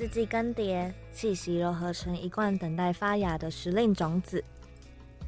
[0.00, 4.42] 四季更迭，气息柔合成一罐等待发芽的时令种子，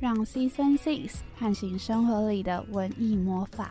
[0.01, 3.71] 让 Season Six 唤醒生活里的文艺魔法。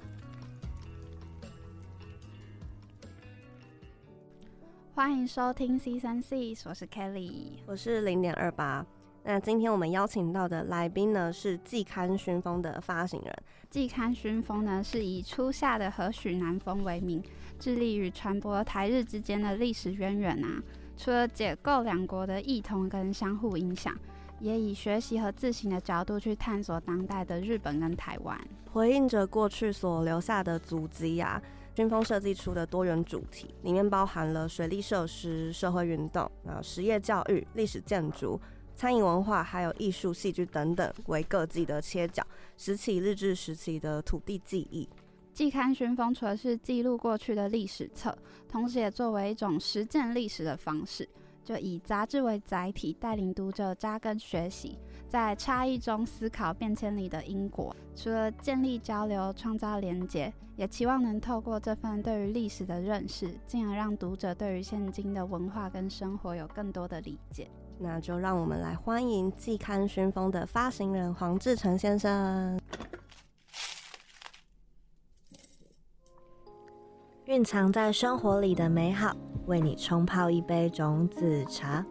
[4.93, 8.85] 欢迎收听 Season Six，我是 Kelly，我是零点二八。
[9.23, 13.35] 那今天我们邀请到的来宾呢，是季刊熏风的发行人。
[13.71, 17.23] 季刊熏风呢，是以初夏的和许南风为名，
[17.57, 20.61] 致力于传播台日之间的历史渊源啊。
[20.97, 23.97] 除了解构两国的异同跟相互影响，
[24.39, 28.39] 也以学习和自省的角度去探索当代的日本跟台湾，
[28.71, 31.41] 回应着过去所留下的足迹呀。
[31.73, 38.39] 熏风设计出的多元主题，里面包含了水利设施、社会运动、啊实业教育、历史建筑。
[38.75, 42.25] 餐饮文化还有艺术、戏剧等等为各自的切角，
[42.57, 44.87] 拾起日治时期的土地记忆。
[45.33, 48.15] 季刊寻风除了是记录过去的历史册，
[48.49, 51.07] 同时也作为一种实践历史的方式，
[51.43, 57.75] 就以杂志为载体，带领读者扎根学习，在差异中思考变迁里的因果。
[57.95, 67.49] 除了建立交流、创造连结，也期望能透过这份对于历史的认识，进而让读者对于现今的文化跟生活有更多的理解。
[67.79, 72.59] 那就让我们来欢迎季刊熏风的发行人黄志成先生。
[77.25, 81.85] 蕴藏在生活里的美好，为你冲泡一杯种子茶。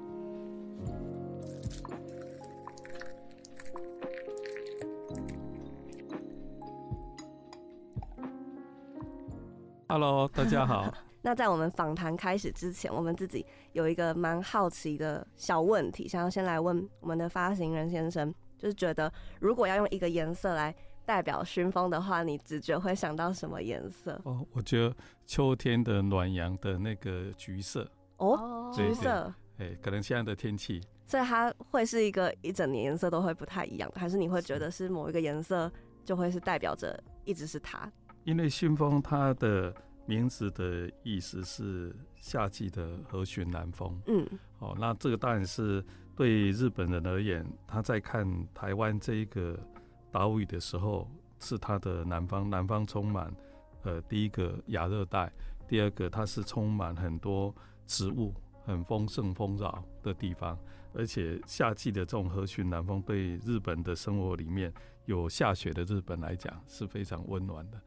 [9.87, 10.93] Hello，大家好。
[11.23, 20.75] 那在我们访谈开始之前，我们自己有一个蛮好奇的小问题，想要先来问我们的发行人先生，就是觉得如果要用一个颜色来
[21.11, 24.21] 代表熏风的话，你直觉会想到什么颜色？
[24.23, 24.95] 哦，我觉得
[25.27, 27.85] 秋天的暖阳的那个橘色。
[28.19, 29.35] 哦，橘色。
[29.59, 35.69] 哎，可能现在的天气，所以它会是一个一整年颜色都会不太一样，还是你会觉得是某一个颜色
[36.05, 37.91] 就会是代表着一直是它？
[38.23, 39.75] 因为熏风它的。
[40.07, 43.97] 名字的意思是夏季的和煦南风。
[44.09, 44.27] 嗯，
[44.59, 45.85] 哦，那这个当然是
[46.17, 49.57] 对日本人而言，他在看台湾这一个
[50.11, 52.49] 岛屿的时候，是它的南方。
[52.51, 53.33] 南方充满，
[53.83, 55.31] 呃，第一个亚热带，
[55.69, 57.55] 第二个它是充满很多
[57.87, 58.35] 植物，
[58.65, 60.59] 很丰盛丰饶的地方。
[60.93, 64.73] 而且夏季的这种和煦南风，对日本的生活里面
[65.07, 67.81] 有下雪的日本来讲，是非常温暖的。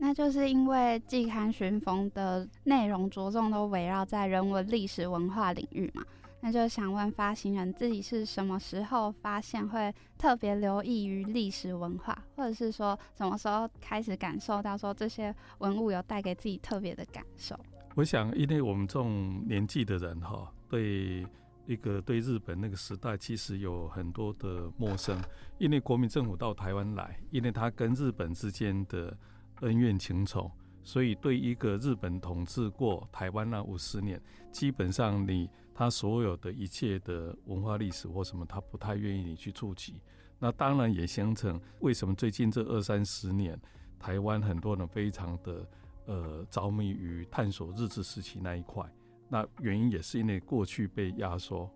[0.00, 6.04] 那就是因为季刊寻风的内容着重都围绕在人文、历史文化领域嘛，
[6.40, 17.58] 那就想问发行人自己是什么时候发现会特别留意于历史文化，或者是说什么时候开始感受到说这些文物有带给自己特别的感受？
[17.94, 21.26] 我想，因为我们这种年纪的人哈，对
[21.66, 25.20] 一个对日本那个时代其实有很多的陌生，
[25.58, 29.16] 因为国民政府到台湾来，因为他跟日本之间的。
[29.62, 30.48] 恩怨情仇，
[30.88, 34.18] 所以对一个日本统治过台湾那五十年，
[34.50, 40.00] 基本上你他所有的一切的文化历史或什么，他不太愿意你去触及。
[40.38, 43.60] 那当然也形成为什么最近这二三十年，
[43.98, 45.68] 台湾很多人非常的
[46.06, 48.82] 呃着迷于探索日治时期那一块。
[49.28, 51.70] 那原因也是因为过去被压缩，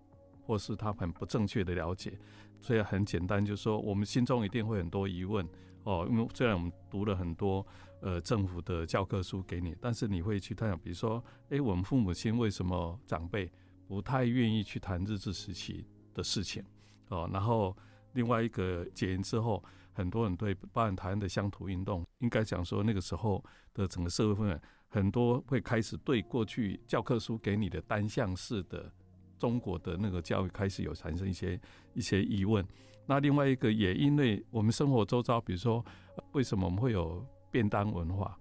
[0.47, 2.17] 或是他很不正确的了解。
[2.61, 5.47] 所以很简单，就是说我们心中一定会很多疑问。
[5.83, 7.65] 哦，因为虽然我们读了很多
[8.01, 13.51] 呃政府的教科书给你，但是你会去探讨，比如说，哎，我们父母亲为什么长辈
[13.87, 16.63] 不太愿意去谈日治时期的事情？
[17.09, 17.75] 哦，然后
[18.13, 28.91] 另外一个解严之后，很多人对包含台湾的乡土运动，应该讲说那个时候的整个社会氛围，很多会开始对过去教科书给你的单向式的
[29.37, 31.59] 中国的那个教育开始有产生一些
[31.93, 32.65] 一些疑问。
[33.05, 35.83] 那另外一个也因为我们生活周遭，比如说
[36.31, 38.37] 为什么我们会有便当文化，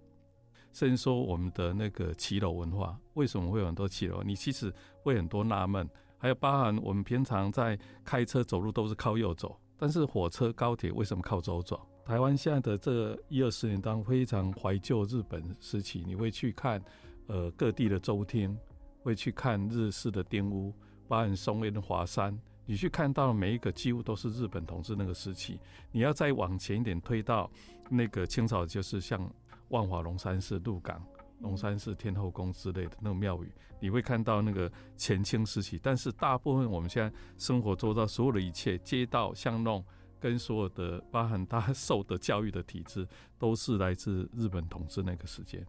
[0.73, 4.23] 甚至说我们的那个骑楼文化，为什么会有很多骑楼？
[4.23, 4.73] 你其实
[5.03, 5.89] 会很多纳闷。
[6.17, 11.81] 还有包含我们平常在开车走路都是靠右走，但是火车高铁为什么靠左走？
[12.05, 16.81] 台湾现在的这一二十年当非常怀旧日本时期，你会去看
[17.27, 18.57] 呃各地的周厅，
[19.03, 20.73] 会去看日式的丁屋，
[21.09, 22.39] 包含松烟华山。
[22.65, 25.59] 你去看到每一个几乎都是日本统治那个时期。
[25.91, 27.51] 你要再往前一点推到
[27.91, 29.31] 那个清朝，就是像
[29.69, 31.05] 万华龙山寺、鹿港
[31.41, 35.79] 龙山寺、天后宫之类的那个庙宇，你会看到那个前清时期。
[35.83, 39.85] 但是大部分我们现在生活做到所有的一切，街道巷弄
[40.21, 43.07] 跟所有的包含他受的教育的体制，
[43.39, 45.67] 都是来自日本统治那个时间。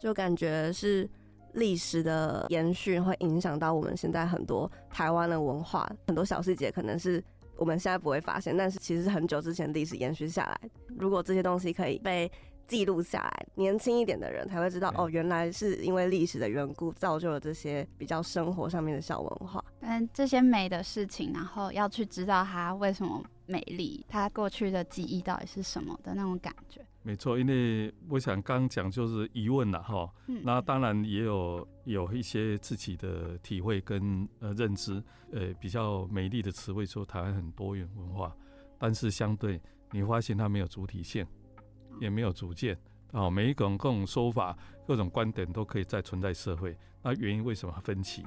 [0.00, 1.08] 就感觉是
[1.54, 7.22] 历史的延续会影响到我们现在很多台湾的文化，很多小细节可能是
[7.56, 10.70] 我们现在不会发现，但是其实很久之前历史延续下来。
[10.98, 12.30] 如果这些东西可以被
[12.66, 19.62] 记录下来，年轻一点的人才会知道哦，原来是因为历史的缘故造就了这些比较生活上面的小文化。
[19.80, 26.80] 但，这些美的事情，然后要去知道它为什么美丽，它过去的记忆到底是什么的那种感觉。
[27.04, 38.34] 没错，因为我想刚讲就是疑问了哈，嗯，那当然也有有一些自己的体会跟呃认知，呃比较美丽的词汇说台湾很多元文化，
[38.78, 39.60] 但是相对
[39.92, 41.24] 你发现它没有主体性。
[42.00, 42.76] 也没有主见
[43.12, 46.76] 哦，每一种各种说法、各种观点都可以再存在社会。
[47.04, 48.24] 那原因为什么分歧？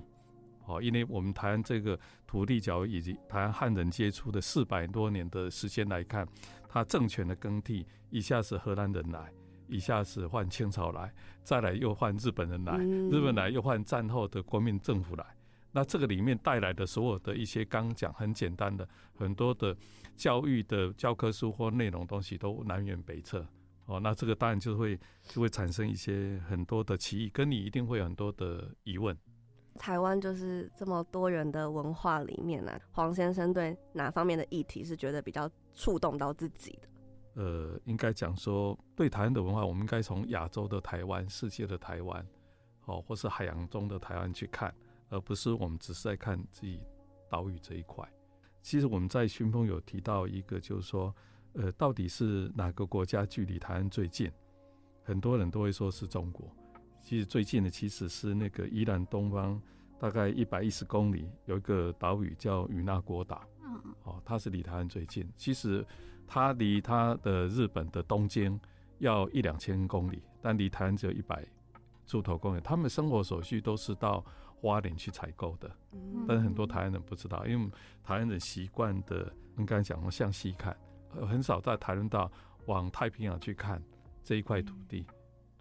[0.65, 6.25] 哦，因为我们台湾这个土地角以及台湾汉人接触的四百多年的时间来看，
[6.67, 9.31] 它政权的更替，一下是荷兰人来，
[9.67, 15.25] 一下是换清朝来，再来又换日本人来，日本来又换战后的国民政府来。
[15.71, 19.75] 那这个里面带来的所有的一些刚讲很简单的很多的
[20.15, 23.45] 教育的教科书或内容东西都南辕北辙。
[23.85, 29.15] 哦，那这个当然就会就会产生一些很多的歧义，跟你一定会有很多的疑问。
[29.77, 37.41] 台湾就是这么多元的文化里面呢，黄先生对哪方面的议题是觉得比较触动到自己的？
[37.41, 42.25] 呃，应该讲说对台湾的文化，我们应该从亚洲的台湾、世界的台湾，
[42.85, 44.73] 哦，或是海洋中的台湾去看，
[45.09, 46.81] 而不是我们只是在看自己
[47.29, 48.05] 岛屿这一块。
[48.61, 51.15] 其实我们在熏风有提到一个，就是说。
[51.53, 54.31] 呃，到底是哪个国家距离台湾最近？
[55.01, 56.47] 很多人都会说是中国。
[57.07, 59.61] 其实最近的其实是那个宜兰东方
[59.97, 63.41] 大概一百一十公里有一个岛屿叫与那国岛。
[63.63, 65.25] 嗯哦，它是离台湾最近。
[65.37, 65.87] 其实
[66.27, 68.59] 它离它的日本的东京
[68.99, 71.47] 要一两千公里，但离台湾只有一百
[72.05, 72.59] 出头公里。
[72.59, 74.21] 他们生活所需都是到
[74.59, 75.71] 花莲去采购的。
[75.93, 76.25] 嗯。
[76.27, 77.71] 但是很多台湾人不知道，因为
[78.03, 80.75] 台湾人习惯的，应该讲向西看。
[81.25, 82.29] 很少在台湾到
[82.65, 83.81] 往太平洋去看
[84.25, 85.07] 这一块土地，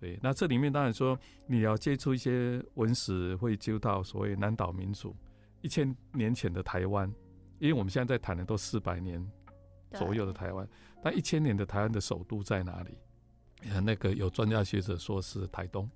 [0.06, 0.19] 对。
[0.23, 5.14] 那这里面当然说你要接触一些文史，会接触到所谓南岛民族
[5.62, 7.12] 一千年前的台湾，
[7.58, 9.25] 因为我们现在在谈的都四百年
[9.93, 10.69] 左右的台湾，
[11.03, 12.99] 但一千年的台湾的首都在哪里？
[13.82, 15.91] 那个有专家学者说是台东，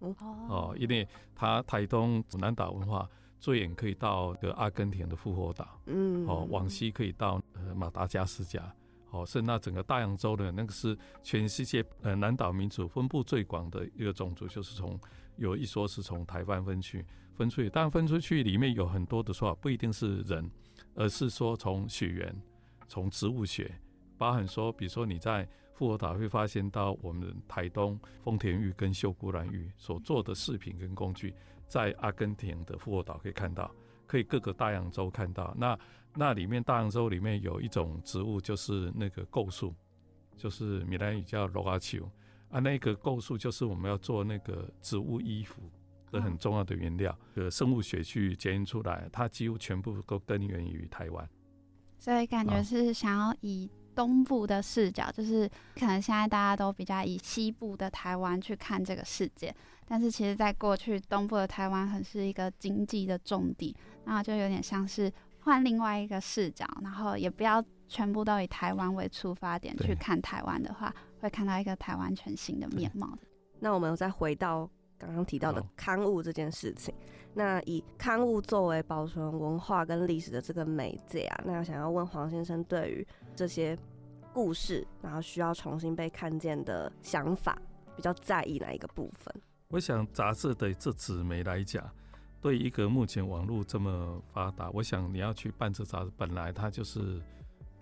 [0.00, 3.08] 哦，因为它台东南岛文化。
[3.42, 8.70] 最远可以到个阿根廷的复活岛，嗯，哦，往西可以到呃马达加斯加，
[9.10, 14.98] 哦，是那整个大洋洲的那个是全世界呃南岛民族分布最广的一个种族，就是从
[15.36, 17.04] 有一说是从台湾分去
[17.34, 20.50] 分出去，但分出去里面有很多的说法，不一定是人，
[20.94, 22.34] 而是说从血缘、
[22.86, 23.70] 从植物学，
[24.16, 31.34] 包含说，比如说你在复活岛会发现到我们台东丰田玉跟秀姑兰玉所做的饰品跟工具。
[31.66, 33.70] 在阿根廷的复活岛可以看到，
[34.04, 35.54] 可以各个大洋洲看到。
[35.56, 35.78] 那
[36.14, 39.74] 那里面大洋洲里面有一种植物，就是那个构树，
[40.36, 42.10] 就是闽南语叫罗阿球
[42.50, 42.58] 啊。
[42.58, 45.62] 那个构树就是我们要做那个植物衣服
[46.10, 47.16] 的很重要的原料。
[47.34, 51.28] 呃，生物学去检验出来，它几乎全部都根源于台湾。
[51.98, 59.54] 所以感觉是想要以东部的视角，就是可能现在大家都比较以西部的台湾去看这个世界。
[59.86, 73.16] 但是其实，在过去，东部的台湾很是一个经济的重地，那就有点像是换另外一个视角，然后也不要全部都以台湾为出发点去看台湾的话，会看到一个台湾全新的面貌。
[73.58, 74.68] 那我们再回到
[74.98, 76.94] 刚刚提到的刊物这件事情，
[77.34, 83.76] 那以刊物作为保存文化跟历史的这个媒介啊，那想要问黄先生，对于这些
[84.32, 87.58] 故事，然后需要重新被看见的想法，
[87.96, 89.34] 比较在意哪一个部分？
[89.68, 91.88] 我想杂志对这纸媒来讲，
[92.40, 97.20] 对一个目前网络这么发达，我想你要去办这杂志，本来它就是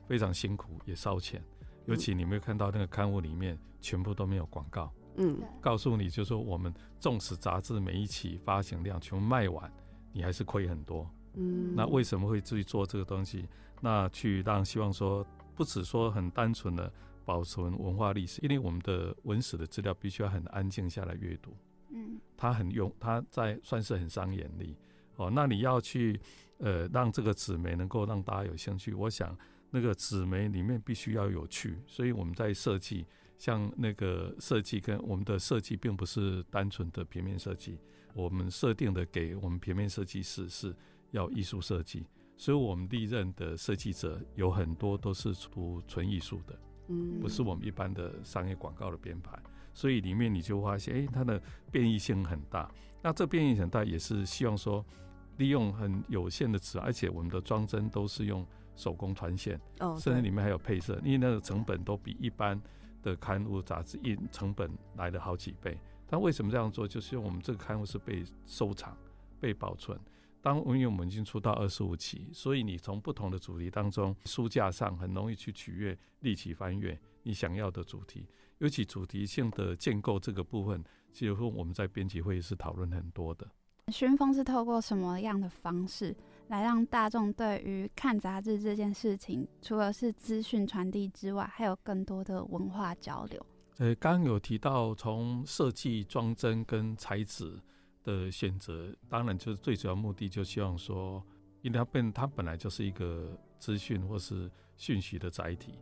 [0.06, 1.42] 非常辛苦，也烧钱。
[1.86, 9.72] 尤其你没有看到那个刊物里面全部都没有广告，嗯，告诉你就说我们纵使杂志每一期发行量全部卖完，
[10.12, 13.48] 你还是亏很多，嗯，那为什么会去做这个东西？
[13.80, 15.24] 那去让希望说，
[15.54, 16.92] 不只说很单纯的
[17.24, 21.56] 保存文化历史，因为我们的文史的资料必须要很安静下来阅读。
[21.90, 24.76] 嗯，他很用，他在算是很伤眼力
[25.16, 25.30] 哦。
[25.34, 26.20] 那你要去
[26.58, 29.36] 呃让这个纸媒能够让大家有兴趣，我想
[29.70, 31.78] 那个纸媒里面必须要有趣。
[31.86, 33.06] 所以我们在设计，
[33.38, 37.78] 像那个设计跟我们的设计并不是单纯的平面设计，
[38.14, 40.74] 我们设定的给我们平面设计师是
[41.10, 46.58] 要艺术设计，所以我们历任的设计者有很多都是出纯艺术的。
[46.90, 49.38] 嗯不是我们一般的商业广告的编排，
[49.72, 52.70] 所以里面你就发现，哎、它的变异性很大。
[53.02, 54.84] 那这变异性很大，也是希望说
[55.36, 62.60] 利用很有限的纸，而且我们的装帧都是用手工传线，哦，甚至对里面还有配色，因为那个成本都比一般
[63.02, 65.78] 的刊物杂志印成本来了好几倍。
[66.08, 66.88] 但为什么这样做？
[66.88, 68.96] 就是因为我们这个刊物是被收藏、
[69.38, 69.98] 被保存。
[70.40, 78.26] 当因为我们已经出到二十五期，所以你从不同的主题当中，书架上很容易去取悦、立起翻阅你想要的主题。
[78.58, 83.46] 尤其主题性的建构这个部分，其实我们在编辑会议是讨论很多的。
[83.88, 86.14] 熏风是透过什么样的方式
[86.48, 93.46] 来让大众对于看杂志这件事情，除了是资讯传递之外，还有更多的文化交流？
[93.78, 97.58] 呃，刚刚有提到从设计、装帧跟材质
[98.02, 101.24] 的选择，当然就是最主要目的，就希望说，
[101.62, 105.78] 因为它本它本来就是一个资讯或是讯息的载体，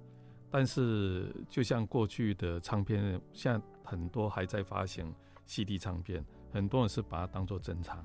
[0.56, 8.02] 但是就像过去的唱片，现在很多还在发行 CD 唱片，很多人是把它当做珍藏，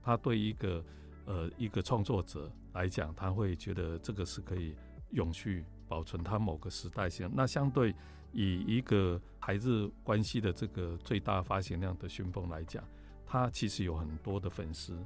[0.00, 0.84] 他对一个
[1.24, 4.76] 呃一个创作者来讲，他会觉得这个是可以
[5.10, 7.28] 永续保存它某个时代性。
[7.34, 7.92] 那相对
[8.30, 12.84] 以一个台日关系的这个最大发行量的讯风来讲，
[13.26, 14.96] 它其实有很多的粉丝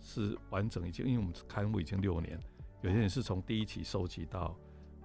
[0.00, 2.36] 是完整已经，因为我们刊物已经六年，
[2.82, 4.58] 有些人是从第一期收集到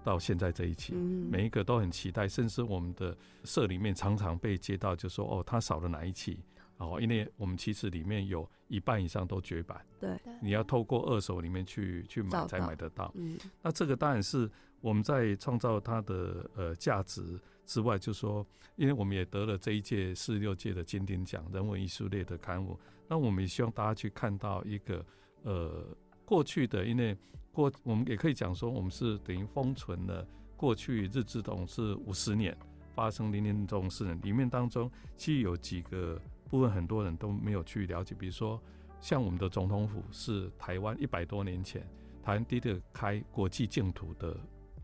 [0.05, 1.27] 到现在这一期，嗯。
[1.31, 6.39] 每一个都很期待，甚至我们的社里面常常被接到，就说哦，他少了哪一期。
[6.77, 13.09] 哦，因为我们其实里面有一半以上都绝版，对，你要透过二手里面去去买才买得到。
[13.15, 13.37] 嗯。
[13.61, 18.45] 那这个当然是我们在创造它的呃价值之外，就说，
[18.75, 25.05] 因为我们也得了这一届四十六届的金鼎奖人文艺术类的刊物，那我们也希望大家去看到一个
[25.43, 25.87] 呃
[26.25, 27.17] 过去的，因为
[27.55, 32.55] 过我们也可以讲说，我们是等于封存了过去日治统治五十年
[32.93, 38.61] 发生林林总事里面当中，其实有几个部分很多人都没有去了解，比如说
[38.99, 41.81] 像我们的总统府是台湾一百多年前。
[42.21, 44.35] 台湾第一个开国际净土的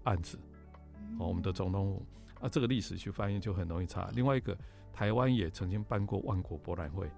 [0.03, 0.37] 案子，
[1.17, 2.05] 哦，我们的总统府
[2.39, 4.11] 啊，这个历史去翻译就很容易查。
[4.13, 4.55] 另外一个，
[4.93, 7.09] 台湾也曾经办过万国博览会，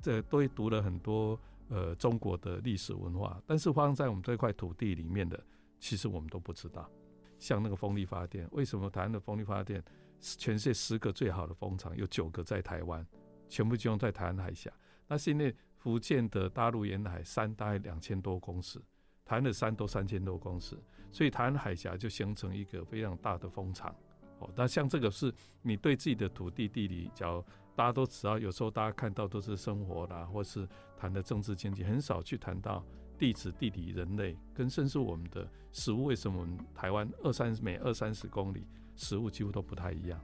[0.00, 5.42] 这都读了很多呃中国的历史文化，但是发生在我们这块土地里面的，
[5.78, 6.90] 其实我们都不知道。
[7.38, 9.82] 像那个风力发电，为什么台湾的风力发电
[10.20, 13.06] 全世界十个最好的风场有九个在台湾，
[13.48, 14.72] 全部集中在台湾海峡？
[15.06, 18.80] 那是因为福建的大陆沿海山大概两千多公尺。
[19.24, 20.76] 台湾的山都三千多公尺，
[21.10, 23.92] 所以台湾海峡就形成一个非常大的风场。
[24.38, 27.44] 哦，那像这个是你对自己的土地地理，假如
[27.76, 30.66] 大家都知道，有时候大家看到都是生活啦，或是
[30.96, 32.82] 谈的政治经济，很少去谈到
[33.18, 36.06] 地质、地理、人类，跟甚至我们的食物。
[36.06, 38.66] 为什么我们台湾二三每二三十公里
[38.96, 40.18] 食物几乎都不太一样？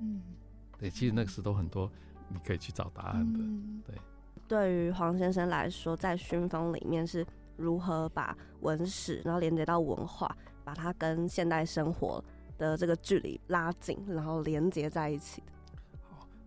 [0.00, 0.22] 嗯，
[0.78, 1.90] 对，其实那个时都很多，
[2.28, 3.38] 你可以去找答案的。
[3.38, 3.82] 嗯
[4.46, 12.22] 对于黄先生来说，在熏风里面是如何把文史，然后连接到文化，把它跟现代生活
[12.58, 15.52] 的这个距离拉近，然后连接在一起的。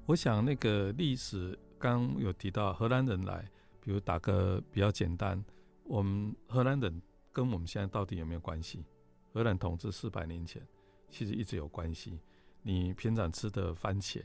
[0.07, 3.45] 我想那个历史刚有提到荷兰人来，
[3.81, 5.43] 比如打个比较简单，
[5.83, 7.01] 我们荷兰人
[7.33, 8.85] 跟我们现在到底有没有关系？
[9.33, 10.65] 荷兰统治四百年前，
[11.09, 12.17] 其实一直有关系。
[12.61, 14.23] 你平常吃的番茄，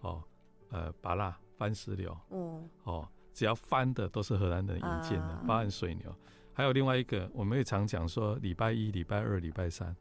[0.00, 0.22] 哦，
[0.70, 6.14] 呃，芭辣番石榴，嗯，哦，只要翻的都是荷兰人引进的啊，包含水牛。
[6.52, 9.94] 还有另外一个，我们也常讲说，礼拜一、礼拜二、礼拜三，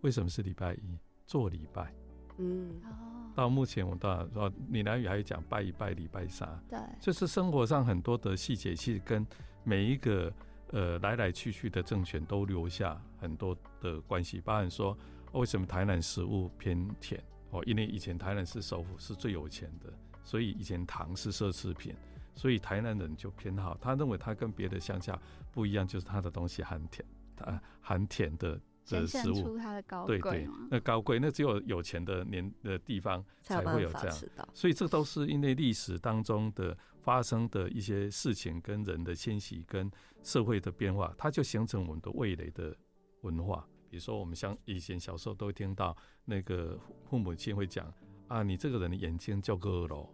[0.00, 0.98] 为什么是礼拜一？
[1.26, 1.94] 做礼拜。
[2.38, 9.26] 嗯，哦，到目前我到说闽南语还有讲拜一拜礼拜三，对，就是生活上很多的细节，其实跟
[9.64, 10.32] 每一个
[10.68, 14.40] 呃来来去去的政权都留下很多的关系。
[14.40, 14.98] 包含说、哦
[15.40, 17.18] 为什么台南食物偏甜
[17.52, 19.90] 哦，因为以前台南是首府是最有钱的，
[20.22, 21.94] 所以以前糖是奢侈品，
[22.34, 23.74] 所以台南人就偏好。
[23.80, 25.18] 他认为他跟别的乡下
[25.50, 27.02] 不一样，就是他的东西含甜，
[27.34, 29.56] 它含甜的显的食物。
[29.56, 34.16] 它的高对对贵嘛，，那高贵，那只有有钱的年的地方才会有这样。
[34.52, 39.90] 所以这都是因为历史当中的发生的一些事情，跟人的迁徙，跟
[40.22, 42.76] 社会的变化，它就形成我们的味蕾的
[43.22, 43.66] 文化。
[43.88, 47.92] 比如说，我们像以前小时候都会听到那个父母亲会讲
[48.28, 50.08] 啊，你这个人的眼睛叫哥罗，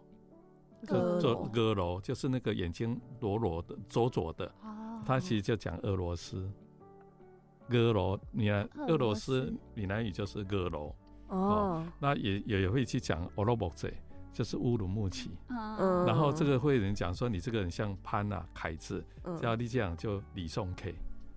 [0.85, 6.51] 哥做罗哥罗就是那个眼睛裸裸的、左左的，哦，他其实就讲俄罗斯。
[7.69, 10.95] 哥罗，你看俄俄罗罗斯斯闽南语就是俄罗，
[11.27, 13.93] 哦，那也也也会去讲俄罗莫贼，
[14.33, 15.29] 就是乌鲁木齐。
[15.49, 19.37] 嗯，然后这个会有人讲说你这个人像潘啊凯字，嗯。
[19.37, 20.95] 叫你这样就李宋 K，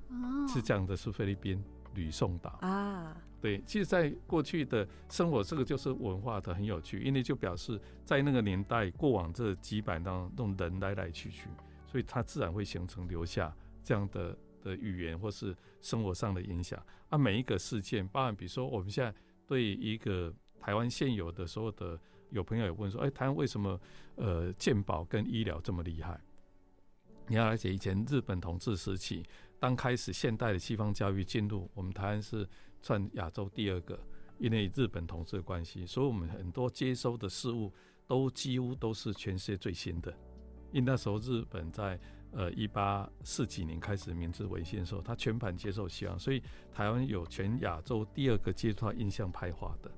[0.09, 0.49] 哦。
[0.49, 1.63] 是这样的，是菲律宾
[1.95, 2.59] 吕宋岛。
[2.63, 11.49] 啊，对，其实，在过去的生活，这个就是文化的很有趣，因为就表示在那个年代，过往这几百当中，人来来去去，
[11.87, 16.83] 所以它自然会形成留下这样的的语言或是生活上的影响。
[17.11, 19.15] 啊，每一个事件，包含比如说我们现在
[19.47, 22.01] 对一个台湾现有的所有的，
[22.31, 23.79] 有朋友有问说，哎，台湾为什么
[24.17, 26.19] 呃健保跟医疗这么厉害？
[27.27, 29.23] 你要了解以前日本统治时期，
[29.59, 32.49] 当开始现代的西方教育进入我们台湾是。
[32.85, 33.97] 算亚洲第二个，
[34.39, 37.73] 因为日本统治的关系，所以我们很多接收的事物
[38.09, 40.11] 都几乎都是全世界最新的。
[40.73, 41.97] 因为那时候日本在
[42.33, 49.91] 呃一八四几年开始明治维新的时候，他全盘接受西方，所以台湾有全亚洲第二个接触到印象派画的，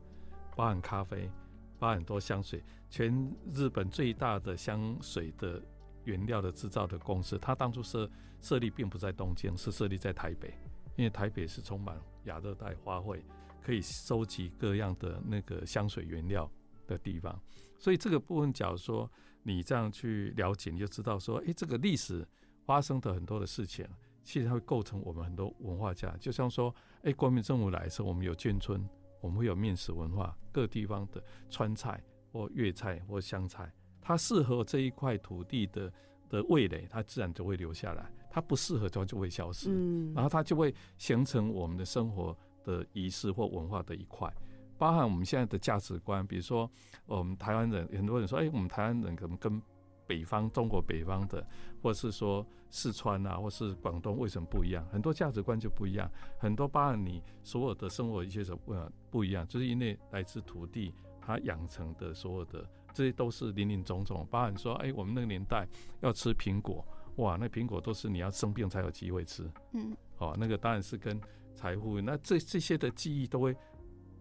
[0.55, 1.31] 包含咖啡，
[1.79, 5.63] 包含很多香水，全日本最大的香水的
[6.05, 8.11] 原料的制造的公司，它当初设
[8.41, 10.53] 设立并不在东京，是设立在台北。
[10.97, 13.21] 因为台北是充满亚热带花卉，
[13.61, 16.49] 可以收集各样的那个香水原料
[16.87, 17.37] 的地方，
[17.81, 19.11] 所以这个部分，假如说
[19.45, 22.27] 你这样去了解，你就知道说，哎，这个历史
[22.65, 23.87] 发生的很多的事情，
[24.25, 26.17] 其实它会构成我们很多文化价。
[26.19, 28.85] 就像说，哎，国民政府来的时候，我们有眷村，
[29.21, 35.93] 我们会有面食文化，各地方的川菜或粤菜或湘菜，它适合这一块土地的
[36.29, 38.11] 的味蕾，它自然就会留下来。
[38.31, 44.29] 它不适合，它就会消失，嗯，然后它就会形成我们的生活的仪式或文化的一块，
[44.79, 46.27] 包含我们现在的价值观。
[46.27, 46.71] 比如说，
[47.07, 49.61] 我们台湾人，很多人说，哎，我们台湾人可能跟
[50.07, 51.47] 北方中国北方的，
[51.83, 54.87] 或者是说四川啊，或是广东为什么不一样？
[54.93, 65.67] 很多价值观就不一样，很多包含你所有的生活一些什么不一样，就是因为来自土地它养成的所有的这些都是林林总总，包含说，哎，我们那个年代
[66.01, 66.85] 要吃苹果。
[67.17, 71.17] 哇，那苹果都是你要生病才有机会吃，嗯，哦，那个当然是跟
[71.55, 73.57] 财富，那这这些的记忆都会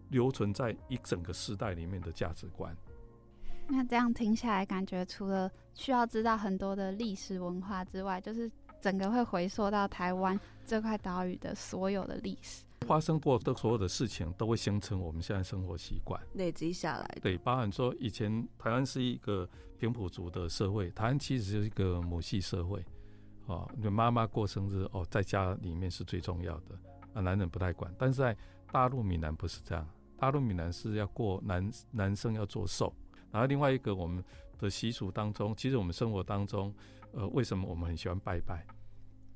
[0.08, 2.76] 留存在一整个时代里面的价值观。
[3.66, 8.50] 那这样听下来，感觉除了需要知道很多的历史文化之外，就是
[8.80, 12.62] 整个会回溯到台湾这块岛屿的所有的历史。
[12.86, 17.18] 发生过的所有的事情都会形成我们现在生活习惯，累积下来。
[17.22, 19.48] 对，包含说以前台湾是一个
[19.78, 22.84] 平埔族的社会，台湾其实是一个母系社会，
[23.46, 26.78] 哦，就妈妈过生日哦，在家里面是最重要的，
[27.14, 27.90] 啊，男人不太管。
[27.96, 28.36] 但是在
[28.74, 32.92] 大陆闽南不是这样，大陆闽南是要过男男生要做寿，
[33.30, 34.22] 然后另外一个我们
[34.58, 36.74] 的习俗当中，其实我们生活当中，
[37.12, 38.66] 呃，为什么我们很喜欢拜拜？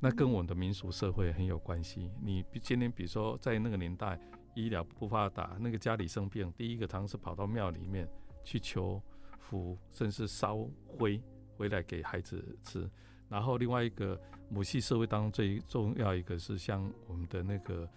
[0.01, 2.11] 那跟我们的民俗社会很有关系。
[2.20, 4.18] 你今天比如说在那个年代，
[4.57, 8.09] 医疗不发达，那个家里生病，第一个常是跑到庙里面
[8.42, 9.01] 去求
[9.38, 11.22] 福，甚至烧灰
[11.57, 12.90] 回来给孩子吃。
[13.29, 17.88] 然后另外一个母系社会当中最重要一个是像我们的那个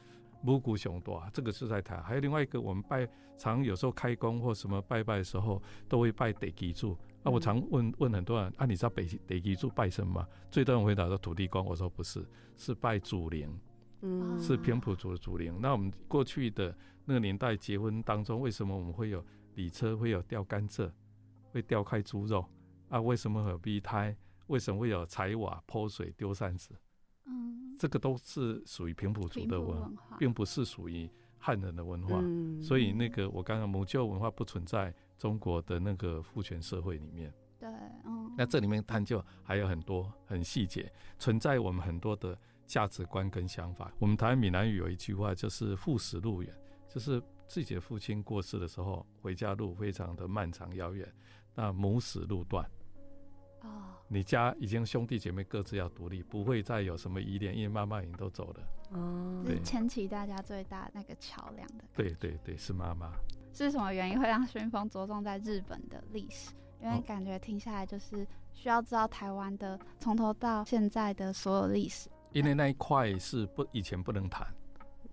[0.41, 2.03] 母谷熊多，这个是在谈。
[2.03, 6.97] 还有另外一个我们拜常有时候开工或什么拜拜的时候，都会拜地基柱。
[7.23, 10.27] 啊，我常问问很多人啊，你知道北北基柱拜什么吗？
[10.49, 12.25] 最多人回答说土地公，我说不是，
[12.57, 13.59] 是拜祖灵，
[14.01, 15.55] 嗯，是偏埔族的祖灵。
[15.61, 16.75] 那我们过去的
[17.05, 19.23] 那个年代结婚当中，为什么我们会有
[19.55, 20.91] 礼车，会有吊甘蔗，
[21.51, 22.43] 会吊开猪肉
[22.89, 22.99] 啊？
[22.99, 24.15] 为什么有逼胎？
[24.47, 26.75] 为什么会有柴瓦泼水丢扇子？
[27.31, 32.21] 嗯，这个都是属于平埔族的文化，并不是属于汉人的文化。
[32.61, 34.93] 所以那个我刚刚母舅文化不存在。
[35.21, 37.69] 中国的那个父权社会里面，对，
[38.05, 43.93] 嗯，那这里面探究还有很多很细节，存在我们很多的价值观跟想法。
[43.99, 46.51] 我们台湾闽南语有一句话，就是“父死路远”，
[46.89, 51.07] 就是自己的父亲过世的时候，回家路非常的漫长遥远；
[51.53, 52.67] 那母死路断，
[53.61, 53.69] 哦，
[54.07, 58.63] 你家已经兄弟姐妹各自要独立，不会再有什么依恋，因为妈妈已经都走了。
[58.91, 61.83] 哦，是牵起大家最大那个桥梁的。
[61.95, 63.11] 对对对，是妈妈。
[63.53, 66.51] 是什么原因会让旋风着重在日本的历史？
[66.81, 72.09] 因为感觉听下来就是需要知道台湾的从头到现在的所有历史。
[72.31, 74.47] 因为那一块是不以前不能谈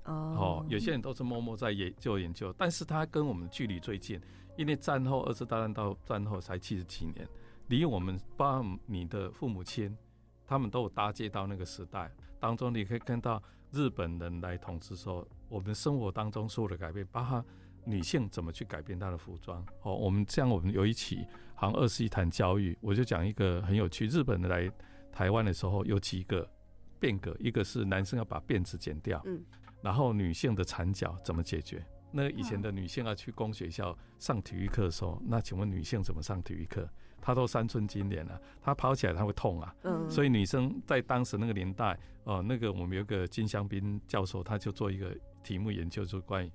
[0.04, 4.18] 哦，有些人都是默默在研究研究，但是他跟我们距离最近，
[4.56, 7.28] 因为战后二次大战到战后才七十几年，
[7.68, 9.96] 离我们包括你的父母亲，
[10.44, 17.44] 他们都有搭接到那个时代当中，你可以看到日本人来统治时候，我们生活当中所有的改变，包括。
[17.85, 19.64] 女性怎么去改变她的服装？
[19.81, 24.07] 哦，我们这样，我们有一起，好像二十一谈教育，我就讲一个很有趣。
[24.07, 24.70] 日本人来
[25.11, 26.46] 台湾的时候有几个
[27.00, 29.42] 变革，一个是男生要把辫子剪掉，嗯，
[29.81, 31.83] 然后女性的缠脚怎么解决？
[32.12, 36.87] 那以前的女性要去公学校上体育课的时候，那请问女性怎么上体育课？
[37.20, 46.50] 她都三寸金莲了，她跑起来她会痛啊，嗯，所以女生在当时那个年代，哦，那个我们有个金香斌教授，他就做一个题目研究，就关于。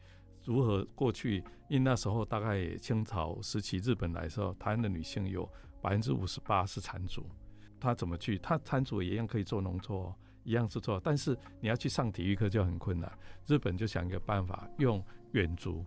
[0.46, 1.38] 如何过去，
[1.70, 5.50] 因为那时候大概清朝时期日本来的时候，台湾的女性有
[5.82, 7.26] 百分之五十八是缠足，
[7.80, 8.38] 她怎么去？
[8.40, 13.10] 她缠足也一样可以做农作，一样是做，但是你要去上体育课就很困难。
[13.48, 15.86] 日本就想一个办法，用远足，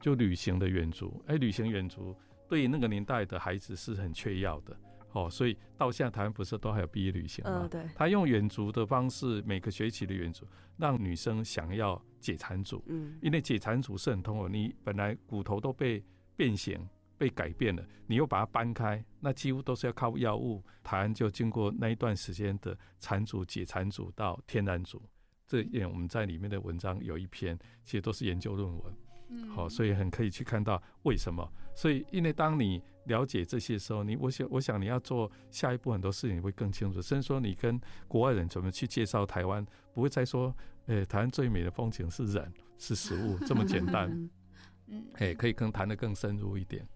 [0.00, 1.20] 就旅行的远足。
[1.26, 2.14] 哎，旅行远足
[2.48, 4.76] 对于那个年代的孩子是很缺要的。
[5.12, 7.60] 哦，所以到现在台湾不是都还有毕业旅行吗？
[7.62, 7.88] 嗯，对。
[7.94, 12.84] 他用远足的方式，每个学期的远足，让女生想要解缠组。
[12.88, 16.04] 嗯，因为解缠组是很痛苦，你本来骨头都被
[16.36, 20.62] 变形、被改变了，你又把它搬开，那几乎都是要靠药物。
[20.84, 25.02] 台湾就经过那一段时间的缠组、解缠组到天然组，
[25.46, 28.94] 这也我们在里面的文章有一篇，其实都是研究论文。
[29.28, 31.46] 嗯，好，所以很可以去看到为什么。
[31.74, 37.00] 所以，因为当你了解这些时候，你我想，我想你要做下一步很多事情会更清楚。
[37.00, 40.54] 甚至说，你跟国外人怎么去介绍台湾，不会再说，
[40.86, 44.10] 呃，台湾最美的风景是人，是食物这么简单。
[44.88, 46.86] 嗯，哎，可以更谈得更深入一点。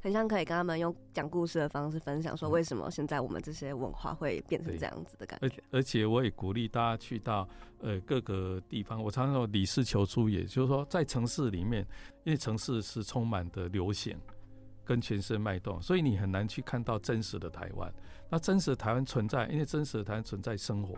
[0.00, 5.46] 很像可以跟他们用讲故事的方式分享，说为什么现在我们这些文化会变成这样子的感觉。
[5.70, 7.48] 而而且我也鼓励大家去到
[7.80, 9.02] 呃各个地方。
[9.02, 11.86] 我常常说理事求诸，也就是说在城市里面，
[12.24, 14.16] 因为城市是充满的流行
[14.84, 17.92] 跟全身脉动，所以你很难去看到真实的台湾。
[18.30, 20.94] 那真实的台湾存在，因为真实的台湾存在生活，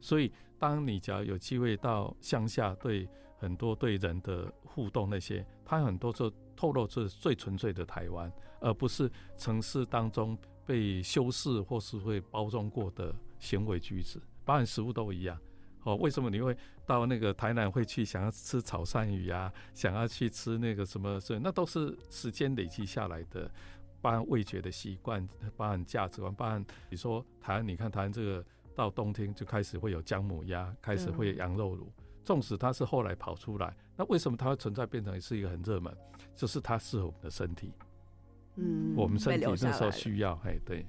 [0.00, 3.08] 所以当你只要有机会到乡下，对
[3.40, 6.32] 很多对人的互动那些，它很多就。
[6.60, 15.40] 透露出最纯粹的台湾，而不是城市当中被修饰或是会包装过的行为举止，包含食物都一样。
[15.84, 19.50] 哦，为什么你会到那个台南会去想要吃炒鳝鱼啊？
[19.72, 21.18] 想要去吃那个什么？
[21.18, 23.50] 是那都是时间累积下来的，
[24.02, 25.26] 包含味觉的习惯，
[25.56, 31.86] 包含价值观，包含你说台湾，你看台湾这个到冬天就开始会有姜母鸭，开始会有羊肉卤。
[32.30, 35.92] 纵使它是后来跑出来，那为什么它会存在变成是一个很热门？
[36.36, 37.72] 就是它适合我们的身体，
[38.54, 40.86] 嗯，我们身体那时候需要，哎，对。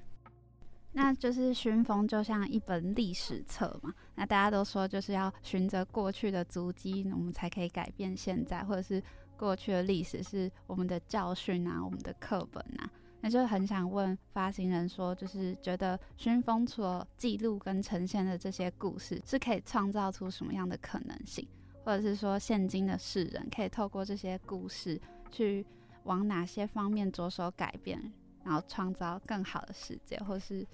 [0.92, 9.02] 那就是寻风就像一本历史册嘛，那大家都说就是要循着过去的足迹，我们才可以改变现在，或者是
[9.36, 12.88] 过去的历史是我们的教训啊，我们的课本啊。
[13.24, 21.46] 那就很想问发行人说，就是觉得熏风所记录跟呈现的这些故事，是可以创造出什么样的可能性，
[21.84, 25.64] 或者是说现今的世人可以透过这些故事去
[26.02, 30.66] 往哪些方面着手改变，然后创造更好的世界，或是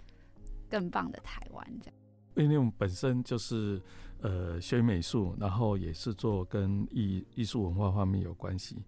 [0.71, 1.95] 更棒的台湾这样。
[2.35, 3.83] 因为我们本身就是
[4.23, 8.83] 呃学美术，然后也是做跟艺艺术文化方面有关系。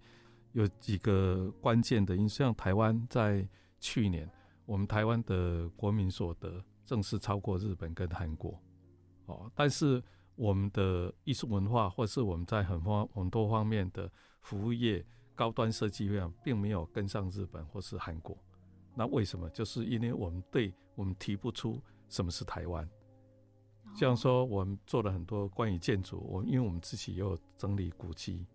[0.53, 3.47] 有几个关键的因素，像台湾在
[3.79, 4.29] 去年，
[4.65, 8.59] 我们台湾的国民所得正式超过日本跟韩国，
[9.27, 10.03] 哦，但是
[10.35, 14.11] 我们的艺术文化或是我们在很方很多方面的
[14.41, 18.37] 服务业、高端设计业，并没有跟上日本或是韩国。
[18.93, 19.49] 那为什么？
[19.51, 22.87] 就是因为我们对我们提不出什么是台湾。
[23.95, 28.45] 像说我们做了很多关于建筑，我因为我们自己也有整理古迹。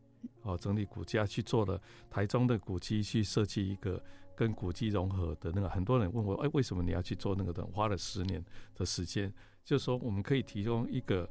[0.43, 4.03] 哦，整理古迹去做了台中的古迹，去设计一个
[4.35, 5.69] 跟古迹融合的那个。
[5.69, 7.65] 很多人问我，哎，为什么你要去做那个的？
[7.67, 9.33] 花了十年的时间，
[9.65, 11.29] 就是说我们可以提供一个，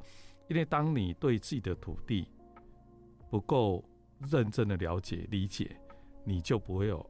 [0.48, 2.28] 因为当你对自己的土地
[3.30, 3.84] 不够
[4.32, 5.78] 认真的了解理解，
[6.24, 7.10] 你就不会有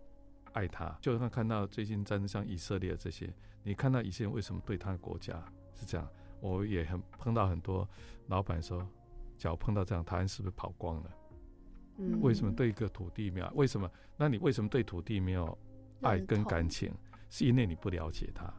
[0.54, 0.96] 爱它。
[1.02, 3.34] 就像看到最近战争，像以色列这些，
[3.64, 6.08] 你看到以色列为什么对他的国家是这样？
[6.42, 7.88] 我也很碰到很多
[8.28, 8.88] 老板说，
[9.38, 11.10] 假如碰到这样，台湾是不是跑光了？
[12.22, 13.52] 为什么对一个土地没有？
[13.56, 13.90] 为什么？
[14.18, 15.58] 那你为什么对土地没有
[16.02, 16.94] 爱跟感情？
[17.30, 18.54] 是因为你不了解它，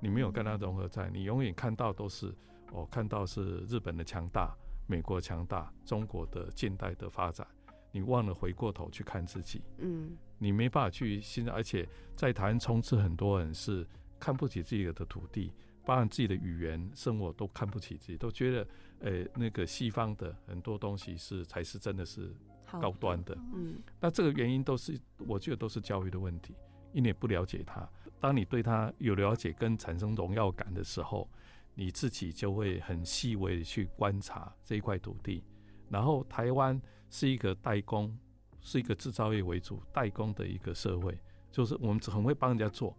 [0.00, 2.34] 你没有跟它融合在，你永远看到都是
[2.72, 4.54] 哦，看到是日本的强大，
[4.86, 7.46] 美国强大，中国的近代的发展，
[7.90, 9.62] 你忘了回过头去看自己。
[9.78, 13.86] 嗯，你没办法去现在，而且在台湾充斥很多人是
[14.18, 15.52] 看不起自己的土地。
[15.82, 18.68] 包含自己的语言、生活都看不起自己，都觉得，
[19.00, 22.34] 呃，那个西方的很多东西是才是真的是
[22.80, 23.34] 高端的。
[23.54, 26.54] 嗯，那这个原因都是，我觉得都是教育的问题，
[26.92, 27.88] 因为不了解它。
[28.20, 31.30] 当你对它有了解跟产生荣耀感的时候，
[31.74, 35.42] 你自己就会很细微的去观察这一块土地。
[35.88, 38.16] 然后，台湾是一个代工，
[38.60, 41.18] 是一个制造业为主代工的一个社会，
[41.50, 42.96] 就是我们很会帮人家做，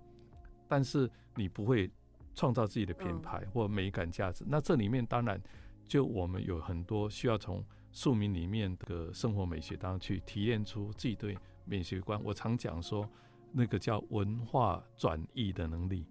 [0.67, 1.89] 但是你不会。
[2.33, 5.39] 创造自己的品牌或美感价值，那这里面当然
[5.87, 12.21] 就我们有很多需要从庶民里面的生活美学当中去提炼出自己对美学观。
[12.23, 13.09] 我常讲说，
[13.51, 16.05] 那个叫文化转译的能力。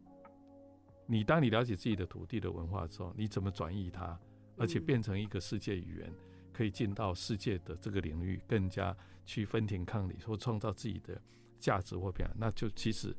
[1.07, 4.17] 你当你了解自己的土地的文化之后，你怎么转译它，
[4.57, 6.13] 而且变成一个世界语言，
[6.53, 11.21] 可以进到世界的这个领域，更加去分庭抗礼，或创造自己的
[11.59, 13.17] 价值或表现，那就其实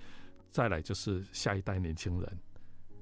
[0.51, 2.39] 再来就是下一代年轻人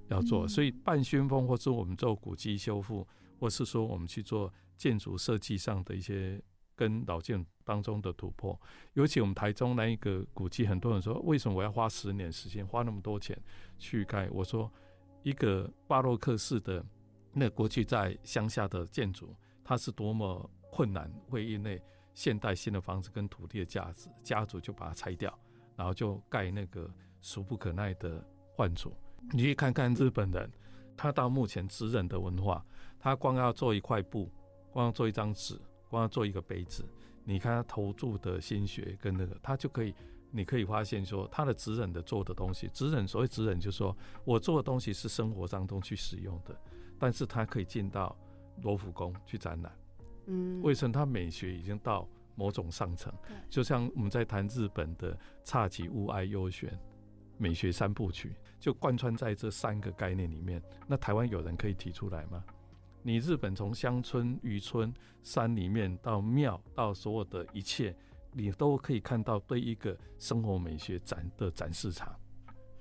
[0.08, 0.48] 要做。
[0.48, 3.06] 所以半宣风，或是我们做古迹修复，
[3.40, 6.42] 或是说我们去做建筑设计上的一些
[6.76, 8.60] 跟老建当中的突破。
[8.94, 13.40] 尤其我们台中那一个古迹，很多人说为什么我要花十年时间，花那么多钱
[13.78, 14.30] 去盖？
[14.32, 14.72] 我说
[15.24, 16.86] 一个巴洛克式的
[17.32, 19.36] 那过去在乡下的建筑。
[19.62, 21.80] 它是多么困难，会因为
[22.16, 25.38] 现代性的房子跟土地的价值，家族就把它拆掉，
[25.76, 28.26] 然后就盖那个俗不可耐的
[28.56, 28.92] 幻主。
[29.32, 30.52] 你去看看日本人，
[30.98, 32.66] 他到目前职人的文化，
[33.00, 34.30] 他光要做一块布，
[34.72, 35.60] 光要做一张纸，
[35.90, 36.84] 光要做一个杯子，
[37.24, 39.96] 你看他投注的心血跟那个，他就可以，
[40.32, 46.56] 你可以发现说，他的职人的做的东西，职人所谓职人，就是说我做的东西是生活当中去使用的，
[47.00, 48.16] 但是他可以进到。
[48.62, 49.72] 罗浮宫去展览，
[50.26, 53.10] 嗯，为什么他美学已经到某种上层？
[53.50, 56.78] 就像我们在谈日本的侘寂物哀优选
[57.38, 60.62] 美学三部曲，就贯穿在这三个概念里面。
[60.88, 62.44] 那台湾有人可以提出来吗？
[63.02, 67.96] 你日本从乡村、渔村、山里面到庙到所有的一切，
[68.34, 72.14] 你都可以看到对一个生活美学展的展示场。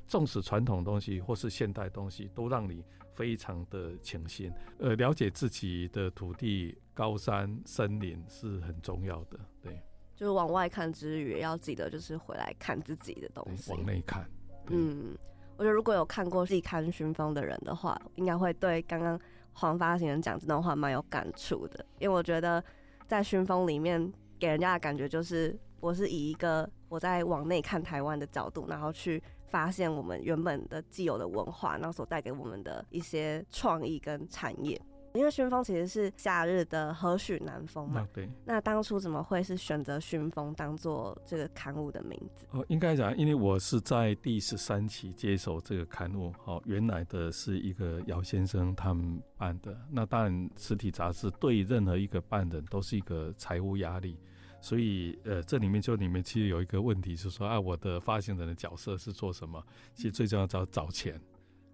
[0.07, 2.85] 纵使传统东西或是现代东西，都让你。
[3.15, 9.37] 非常的清新，呃，了解自己的土地、高山、森林是很重要的。
[9.61, 9.83] 对，
[10.15, 13.73] 就是往外看之余，也要记得就是回来看自己的东西。
[13.73, 14.25] 往内看。
[14.69, 15.19] 嗯，
[15.57, 19.21] 我觉得如果有看过《自看熏风》的人的话，应该会对刚刚
[19.59, 21.85] 黄发行人讲这段话蛮有感触的。
[21.99, 22.63] 因为我觉得
[23.07, 29.23] 在熏风里面给人家的感觉就是，我是以一个我在往内看台湾的角度，然后去。
[29.51, 34.79] 发现我们原本的既有的文化，然后所带给我们的一些创意跟产业。
[35.15, 38.07] 因为熏风其实是夏日的何许南风嘛。
[38.13, 38.29] 对。
[38.45, 42.47] 那当初怎么会是选择熏风当做这个刊物的名字？
[42.51, 46.33] 哦，应该讲，因为我是在第十三期接手这个刊物。
[46.45, 49.77] 好，原来的是一个姚先生他们办的。
[49.91, 54.19] 那当然，实体杂志对任何一个办人都是一个财务压力。
[54.61, 59.65] 所以，呃，这里面就里面其实有一个问题是说，啊，我的发行人的角色是做什么？
[59.95, 61.21] 其实最重要找找钱，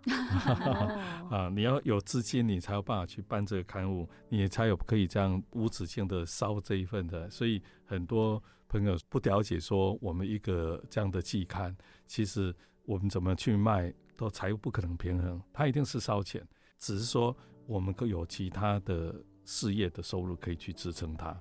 [1.30, 7.28] 啊，你要有资金，你才有办法去办这个刊物，你才有可以这样无止境的烧这一份的。
[7.30, 11.74] 所以很多朋友不了解说，我们一个这样的季刊，
[12.06, 16.46] 其实我们怎么去卖，都财务不可能平衡，它一定是烧钱，
[16.78, 17.34] 只是说
[17.66, 19.14] 我们可有其他的
[19.44, 21.34] 事业的收入可以去支撑它。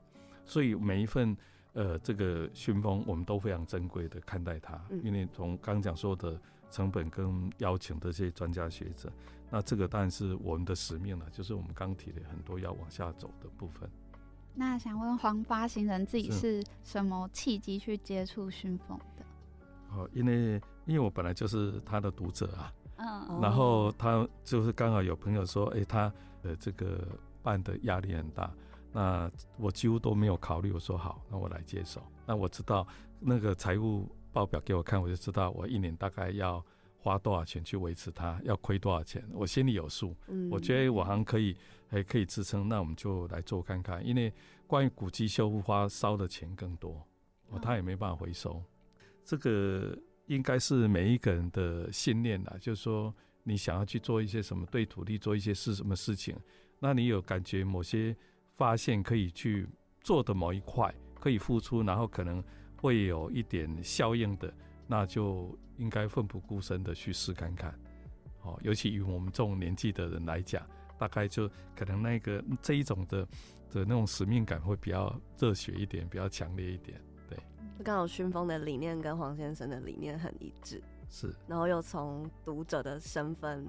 [0.46, 1.36] 所以每一份
[1.74, 6.40] 呃这个熏风，我们都非常珍贵的看待它，因为从刚讲说的
[6.74, 9.08] 成本跟邀请的这些专家学者，
[9.52, 13.88] 那这个当然是我们的使命了，就是我们刚提的很多要往下走的部分。
[14.56, 19.24] 那想问黄发行人自己是什么契机去接触熏风的？
[19.96, 27.08] 哦，因为因为我本来就是他的读者啊，嗯，然后他就是刚好有朋友说，哎，他的这个
[27.44, 28.52] 办的压力很大。
[28.92, 32.02] 那我几乎都没有考虑，我说好，那我来接手。
[32.26, 32.88] 那我知道
[33.20, 36.62] 那个财务报表给我看，我就知道我一年大概要
[36.98, 40.16] 花多少钱去维持它，要亏多少钱，我心里有数。
[40.28, 41.56] 嗯，我觉得我还可以，
[41.88, 42.68] 还可以支撑。
[42.68, 44.34] 那我们就来做看看，因为
[44.68, 47.06] 关于古迹修复花烧的钱更多，
[47.50, 48.62] 哦，他也没办法回收。
[49.24, 56.36] 这个应该是每一个人的信念啦，就是说你想要去做一些什么，对土地做一些事，什么事情，
[56.80, 58.16] 那你有感觉某些。
[58.56, 59.68] 发现可以去
[60.00, 62.42] 做的某一块可以付出，然后可能
[62.84, 64.54] 会有一点效应的，
[64.88, 67.74] 那就应该奋不顾身的去试看看。
[68.42, 70.62] 哦，尤其于我们这种年纪的人来讲，
[71.00, 73.26] 大概就可能那个这一种的
[73.70, 77.02] 的那种使命感会比较热血一点，比较强烈一点。
[77.30, 77.38] 对，
[77.78, 83.66] 就刚好熏风的理念跟黄先生的理念很一致，是，然后又从读者的身份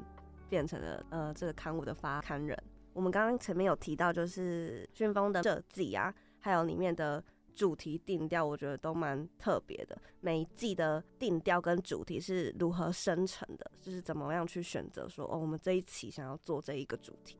[0.48, 2.60] 变成了呃这个刊物的发刊人。
[2.92, 7.22] 我们刚刚前面有提到，就是旋风的设计啊，还有里面的
[7.54, 10.00] 主题定调，我觉得都蛮特别的。
[10.20, 13.70] 每一季的定调跟主题是如何生成的？
[13.80, 17.38] 就是怎么样去选择说，哦，我们这一期想要做这一个主题。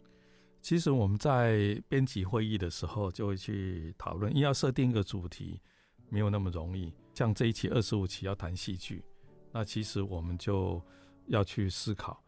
[0.61, 5.61] 其实我们在编辑会议的时候就会去讨论，因为要设定一个主题
[6.09, 6.93] 没有那么容易。
[7.13, 9.05] 像这一期二十五期要谈戏剧，
[9.53, 10.83] 那其实我们就
[11.27, 12.23] 要去思考，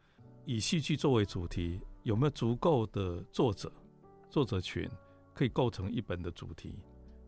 [0.44, 1.81] 以戏剧作为主题。
[2.03, 3.72] 有没有足够的作者、
[4.31, 4.88] 作者群
[5.35, 6.72] 可以构成一本的主题？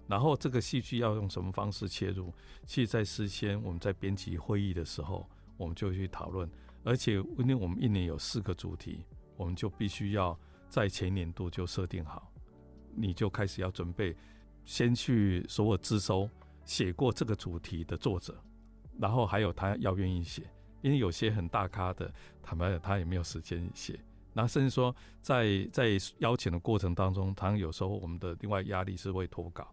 [0.09, 2.33] 然后这个戏剧要用什么方式切入？
[2.67, 6.51] 其实，在事先我们在编辑会议的时候，我们就去讨论。
[6.83, 9.05] 而且，因为我们一年有四个主题，
[9.37, 10.39] 我们就必须要
[10.71, 12.33] 在前年度就设定好。
[12.95, 14.17] 你就开始要准备，
[14.65, 16.29] 先去所有自收
[16.65, 18.35] 写过这个主题的作者，
[18.99, 20.43] 然后还有他要愿意写，
[20.81, 22.11] 因为有些很大咖的，
[22.43, 24.01] 坦白讲他也没有时间写。
[24.33, 29.69] 然后甚至说，在在邀请的过程当中，他有时候我们的另外压力是会脱稿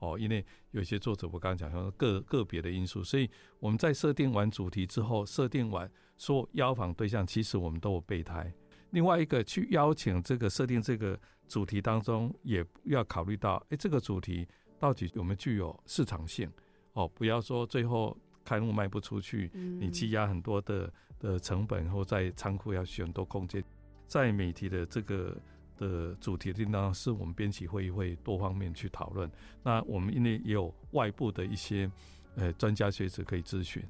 [0.00, 8.52] 哦，因为有些作者我刚刚讲说个个别的因素，所以我们在设定完主题之后，设定完说邀访对象，其实我们都有备胎。
[8.90, 14.46] 另外一个去邀请这个设定这个主题当中，也要考虑到，哎，这个主题
[14.78, 16.50] 到底有没有具有市场性
[16.94, 17.06] 哦？
[17.06, 23.62] 不要说最后刊物卖不出去，你积压很多的的成本，或在仓库要需很多空间。
[24.06, 25.36] 在媒体的这个
[25.80, 29.28] 的主题定当是我们编辑会议会多方面去讨论。
[29.62, 31.90] 那我们因为也有外部的一些
[32.36, 33.82] 呃专家学者可以咨询。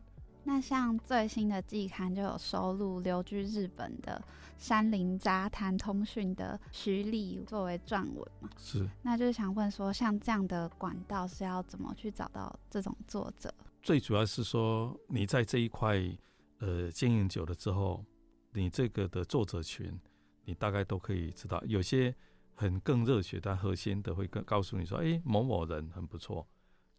[0.44, 4.22] 那像最新的季刊就有收录留居日本的
[4.56, 8.48] 山林杂谈通讯的徐丽作为撰文嘛？
[8.56, 8.88] 是。
[9.02, 13.52] 那就是想问说，像这样的管道是要怎么去找到这种作者？
[13.82, 16.00] 最主要是说，你在这一块
[16.60, 18.04] 呃经营久了之后，
[18.52, 19.92] 你这个的作者群。
[20.50, 22.12] 你大概都可以知道，有些
[22.56, 26.44] 很更热血但核心的会更告诉你说：“哎，某某人很不错，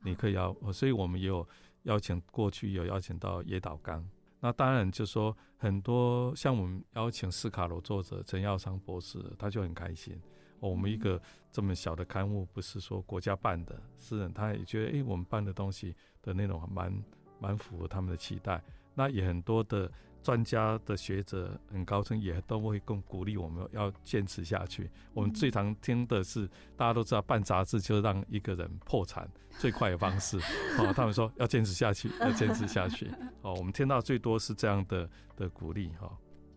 [0.06, 1.46] 你可以要。”所以我们也有
[1.84, 4.10] 邀请过去有邀请到野岛刚。
[4.40, 10.18] 那当然就说很多像我们邀请斯卡罗作者陈耀昌博士，他就很开心。
[10.62, 17.04] 我们一个这么小的刊物，不是说国家办的，私人他也觉得哎，我们办的东西的内容蛮
[17.38, 18.64] 蛮符合他们的期待。
[18.96, 19.92] 那也很多的。
[20.24, 24.90] 专家的学者很高兴也都会更鼓励我们要坚持下去。
[25.14, 30.38] 我们最常听的是，大家都知道办杂志就是让一个人破产最快的方式。
[30.78, 33.10] 哦，他们说要坚持下去，要坚持下去。
[33.42, 35.90] 哦，我们听到最多是这样的的鼓励。
[36.00, 36.12] 哈，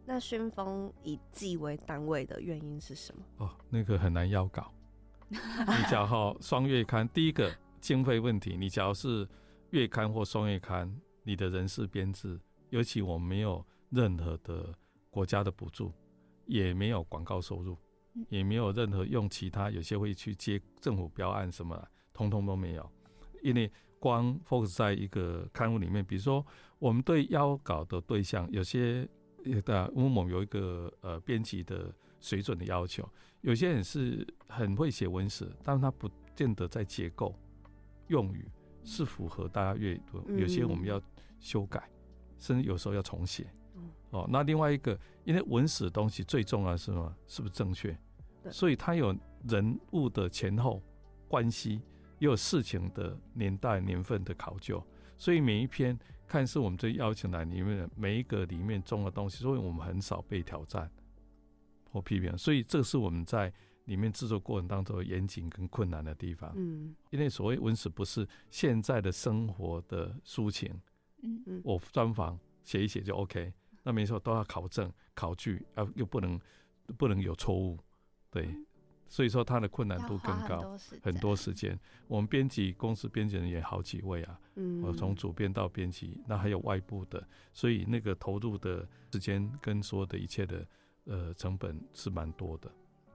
[0.04, 3.24] 那宣风以季为单位的原因是什么？
[3.38, 4.70] 哦，那个很难要稿。
[5.30, 5.38] 你
[5.88, 7.50] 只要哈双月刊，第一个
[7.80, 9.26] 经费问题，你假如是
[9.70, 12.38] 月刊或双月刊，你的人事编制。
[12.74, 14.74] 尤其我们没有任何的
[15.08, 15.92] 国家的补助，
[16.46, 17.78] 也没有广告收入，
[18.28, 21.80] 也没有任何用其他，有些会去接政府标案什么，
[22.12, 22.90] 通通都没有。
[23.44, 26.44] 因为光 focus 在一个刊物里面，比如说
[26.80, 29.08] 我们对邀稿的对象，有些
[29.64, 33.08] 的乌某有一个呃编辑的水准的要求，
[33.42, 37.32] 有些人是很会写文史，但是他不见得在结构
[38.08, 38.50] 用语
[38.82, 41.00] 是符合大家阅读，有些我们要
[41.38, 41.88] 修改。
[42.44, 43.46] 甚至有时候要重写，
[44.10, 47.16] 哦，那另外一个，因为文史的东西最重要是什么？
[47.26, 47.98] 是不是正确？
[48.50, 49.16] 所以它有
[49.48, 50.82] 人物的前后
[51.26, 51.80] 关系，
[52.18, 54.84] 也有事情的年代年份的考究，
[55.16, 60.90] 所以每一篇看似我们这邀请来里面的每一个里面中的东西，所以我们很少被挑战
[61.90, 63.50] 或批评，所以这是我们在
[63.86, 66.52] 里面制作过程当中严谨跟困难的地方。
[66.56, 70.70] 嗯，因为所谓文史不是现在的生活的抒情。
[71.24, 76.38] 嗯嗯，我专访写一写就 OK，那没错，都要考证考据，啊又不能
[76.98, 77.78] 不能有错误，
[78.30, 78.48] 对，
[79.08, 81.78] 所以说它的困难度更高，很多时间。
[82.06, 90.66] 我们编辑公司编辑人也好几位啊，嗯，从主编到编辑，那还有外部的，所以那个投入的时间跟所有的一切的
[91.04, 92.70] 呃成本是蛮多的。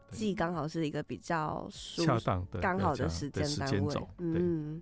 [0.10, 4.82] 既刚好是一个比较恰当的刚好的时间单位，嗯，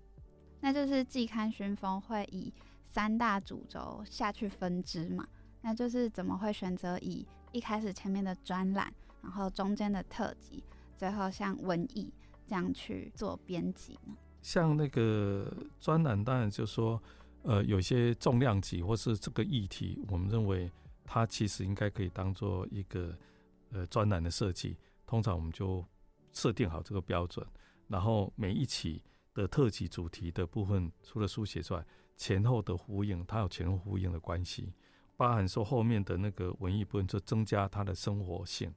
[0.61, 2.53] 那就是季刊宣风会以。
[2.97, 5.23] 三大主轴下去分支嘛，
[5.61, 10.63] 那就是怎么会选择以一开始前面的专栏，然后中间的特辑，
[10.97, 12.11] 最后像文艺
[12.47, 14.15] 这样去做编辑呢？
[14.41, 16.99] 像那个专栏，当然就说，
[17.43, 20.71] 呃，有些重量级或是这个议题，我们认为
[21.05, 23.15] 它其实应该可以当做一个
[23.69, 24.75] 呃专栏的设计。
[25.05, 25.85] 通常我们就
[26.33, 27.45] 设定好这个标准，
[27.87, 29.03] 然后每一期
[29.35, 31.85] 的特辑主题的部分，除了书写之外。
[32.17, 34.73] 前后的呼应，它有前后呼应的关系，
[35.15, 38.73] 包含说后面的那个文艺部分，就增加它的生活性、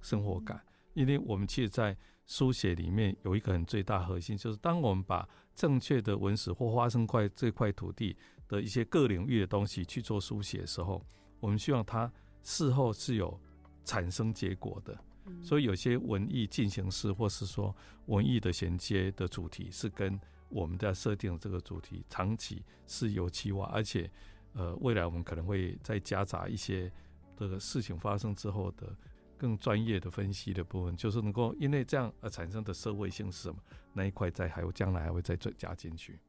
[0.00, 0.64] 生活感。
[0.94, 8.16] 因为我们其实，在书写里面有一个很最大核心，就是当我们把正确的文史或花生块这块土地
[8.46, 11.04] 的一些各领域的东西去做书写的时候，
[11.40, 12.10] 我们希望它
[12.42, 13.38] 事后是有
[13.84, 14.96] 产生结果的。
[15.42, 17.74] 所以有些文艺进行式，或是说
[18.06, 20.20] 文艺的衔接的主题，是跟
[20.54, 24.08] 我们在设定这个主题，长期是有期望，而且，
[24.52, 26.90] 呃，未来我们可能会再夹杂一些
[27.36, 28.96] 这个事情发生之后的
[29.36, 33.60] 更专业的分析的部分，就是能够因为这样而产生的社会性是什么
[33.92, 36.20] 那一块，在还有将来还会再加进去。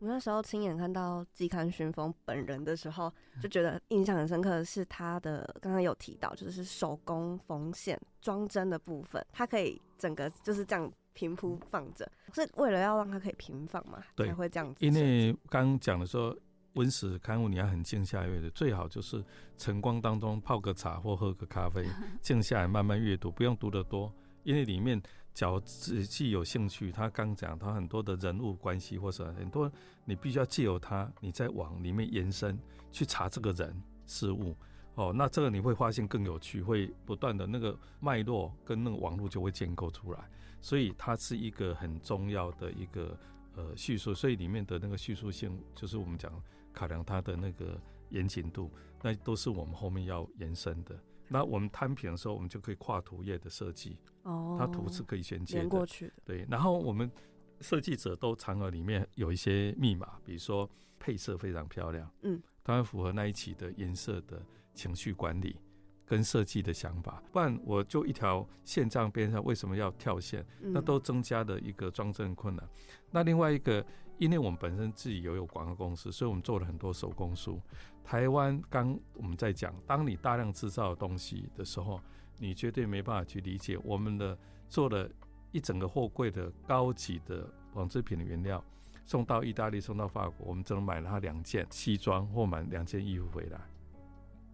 [0.00, 3.10] 我那时候亲眼看到季刊旋风本人的时候，
[3.40, 14.84] 就觉得印象很深刻的是他的刚刚有提到，就是手工缝线装针的部分，它可以整个就是这样平铺放着，是为了要让它可以平放嘛，对才会这样子。
[14.84, 16.36] 因为刚刚讲的说，
[16.74, 19.24] 温室刊物你要很静下来阅读，最好就是
[19.56, 21.86] 晨光当中泡个茶或喝个咖啡，
[22.20, 24.12] 静下来慢慢阅读，不用读得多，
[24.42, 25.00] 因为里面
[25.32, 29.70] 假如仔细有兴趣，他刚讲他很多的人物关系或者很多，
[30.04, 32.58] 你必须要借由他，你再往里面延伸
[32.90, 34.54] 去查这个人事物。
[34.96, 40.20] 哦，那这个你会发现更有趣，会不断的那个脉络跟那个网络就会建构出来，
[40.64, 43.14] 所以它是一个很重要的一个
[43.54, 46.32] 呃叙述，所以里面的那个叙述性就是我们讲
[46.72, 50.98] 考量它的那个严谨度，那都是我们后面要延伸的。
[51.28, 56.46] 那我们摊平的时候，我们就可以跨图页的设计，哦，它图是可以衔接过，去的，对。
[56.48, 57.12] 然后我们
[57.60, 60.66] 设计者都常常里面有一些密码，比如说
[60.98, 64.42] 配色非常漂亮，嗯，当然符合那一期的颜色的
[64.72, 65.60] 情绪管理
[66.06, 70.44] 跟设计的想法，不然我就一条线这样边上，为什么要跳线？
[70.60, 72.68] 那嗯都增加了一个装帧困难。
[73.10, 73.84] 那另外一个，
[74.18, 77.60] 因为我们本身自己也有广告公司，所以我们做了很多手工书。
[78.04, 81.98] 台湾刚我们在讲，当你大量制造的东西的时候，
[82.38, 84.36] 你绝对没办法去理解我们的
[84.68, 85.08] 做了
[85.52, 88.62] 一整个货柜的高级的纺织品的原料，
[89.06, 93.58] 送到意大利，送到法国，我们只能买了它两件西装或买两件衣服回来。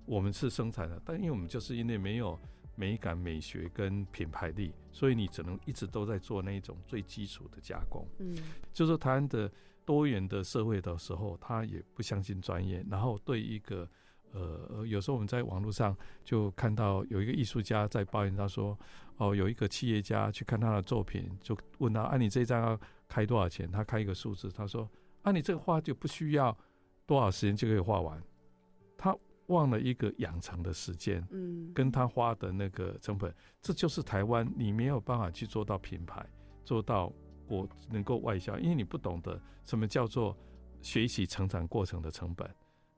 [0.07, 2.39] 我们是生产的，但因为我们就是因为没有
[2.75, 8.07] 美感、美学跟品牌力，所以你只能一直都在做那一种最基础的加工。
[8.19, 8.37] 嗯
[8.73, 9.51] 就是台湾的
[9.85, 13.89] 多元的社会的时候，他也不相信专业，然后对一个
[14.33, 18.79] 呃，有时候我们在网络上就看到有一个艺术家在抱怨，他说
[19.19, 23.69] ：“哦，有一个企业家去看他的作品，就问他，啊，你这张要开多少钱？
[23.71, 24.89] 他开一个数字，他说：
[25.23, 26.57] 啊，你这个画就不需要
[27.07, 28.23] 多少时间就可以画完。
[28.97, 29.17] 他
[29.51, 36.25] 忘了一个养成的时间，嗯，跟他花的那个成本，这就是台湾你没有办法去做到品牌，
[36.65, 37.13] 做到
[37.49, 40.37] 我能够外销，因为你不懂得什么叫做
[40.81, 42.49] 学习成长过程的成本，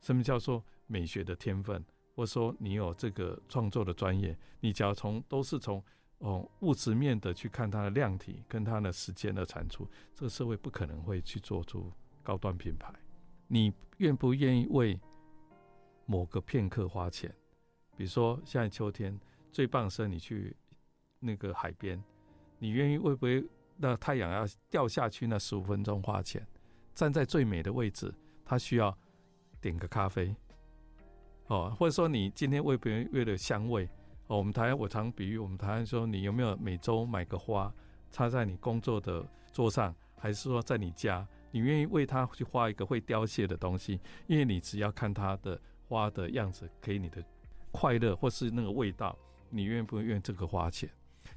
[0.01, 1.83] 什么叫做美学的天分，
[2.15, 5.83] 或者说你有这个创作的专业，你只要从都是从
[6.19, 11.91] 哦物质面的去看它的量体跟它的时间的产出，这个社会不可能会去做出
[12.23, 12.93] 高端品牌。
[13.49, 14.99] 你愿不愿意为
[16.13, 17.35] 某个片刻花钱？
[17.97, 19.19] 比如说现在秋天
[19.51, 20.55] 最棒是你去
[21.19, 21.99] 那个海边，
[22.59, 23.43] 你愿意会不会
[23.79, 26.47] 那太阳要掉下去那十五分钟花钱？
[26.95, 28.95] 站在最美的位置，他需要
[29.59, 30.37] 点个咖啡，
[31.47, 33.89] 哦，或者说你今天为别人为了香味，
[34.27, 37.73] 哦，我们台湾我常比喻我们台湾说，你有没有每周买个花
[38.11, 43.99] 插在你工作的桌上，还是说在你家，你愿意为它去画一个会凋谢的东西？
[44.27, 45.59] 因为你只要看它的
[45.93, 47.23] 花的样子，给你的
[47.71, 49.15] 快乐或是那个味道，
[49.51, 50.89] 你愿不愿意这个花钱？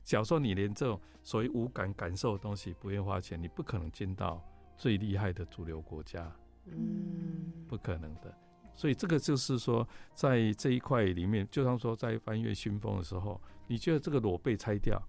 [0.06, 4.42] 假如说你连这种所谓无感感受的东西不愿意花钱，你不可能进到
[4.78, 6.32] 最厉害的主流国家，
[6.68, 8.34] 嗯不可能的。
[8.74, 15.02] 所以这个就是说，在这一块里面，就像说在翻越新风的时候，你觉得这个裸被拆掉，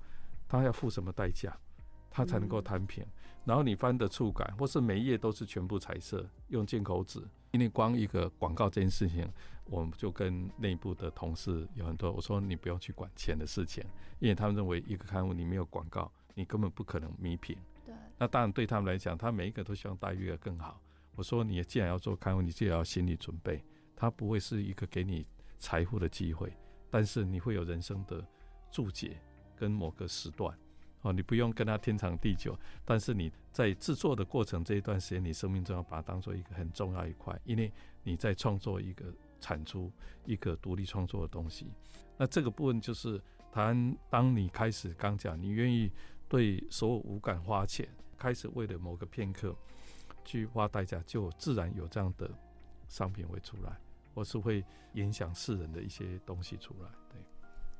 [0.48, 1.56] 它要付什么代价，
[2.10, 3.06] 它才能够摊平？
[3.46, 7.22] 然后你翻的触感，或是每一页都是全部彩色，用进口纸。
[7.52, 9.26] 因为光一个广告这件事情，
[9.64, 13.82] 我们就跟内部的同事有很多，我说你不用去管钱的事情，
[14.18, 17.56] 因为他们认为一个刊物你没有广告，你根本不可能弥平。
[17.86, 20.78] 对，那当然对他们来讲，他每一个都希望待遇要更好。
[21.14, 25.26] 我说你既然要做刊物，你就要心理准备，它不会是一个给你
[25.58, 26.52] 财富的机会，
[26.90, 28.22] 但是你会有人生的
[28.70, 29.18] 注解
[29.54, 30.54] 跟某个时段。
[31.06, 39.04] 哦，你不用跟他天长地久，但是你在制作的过程这一段时间，你生命中要把它当做一个很重要一块，因为你在创作一个
[39.40, 39.88] 产出
[40.24, 41.68] 一个独立创作的东西。
[42.16, 45.88] 那这个部分就是谈，当你开始刚讲，你愿意
[46.28, 47.88] 对所有无感花钱，
[48.18, 49.54] 开始为了某个片刻
[50.24, 52.28] 去花代价，就自然有这样的
[52.88, 53.78] 商品会出来，
[54.12, 56.90] 或是会影响世人的一些东西出来。
[57.12, 57.20] 对，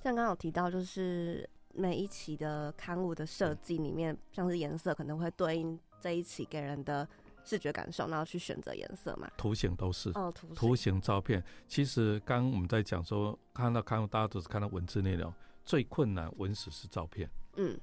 [0.01, 7.09] 像刚刚有提到，就是每一期的刊物的设计里面，像是颜色可能会对应这一期给人的
[7.45, 9.31] 视觉感受，然后去选择颜色嘛。
[9.37, 10.11] 图形都是。
[10.11, 15.33] 哦，图图形形照片，其实刚刚我们在讲说，看到刊物大家都是看到文字内容，
[15.64, 17.79] 最困难文史是照片，嗯。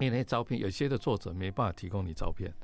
[0.00, 2.54] 因为那些照片有些的作者没办法提供你照片，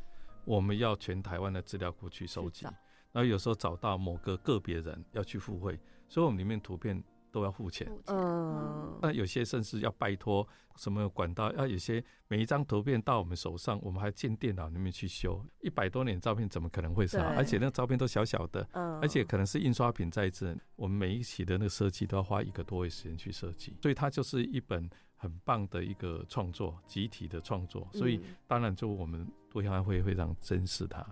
[0.45, 2.65] 我们要全台湾的资料库去收集，
[3.11, 5.77] 然后有时候找到某个个别人要去附会，
[6.09, 7.03] 所以我们里面图片
[7.35, 7.91] 都要付钱。
[8.07, 15.45] 嗯，那有些甚至要拜托什么管道，要有些每一张图片到我们手上，我们还进电脑里面去修。
[15.61, 17.27] 一百多年照片怎么可能会是好？
[17.31, 27.89] 而且那个照片都小小的，嗯，而且可能是印刷品在这，我们每一期的那个设计都要花一个多月时间去设计，所以它就是一本很棒的一个创作，集体的创作。
[27.93, 31.05] 所以嗯当然就我们多样会非常珍视它。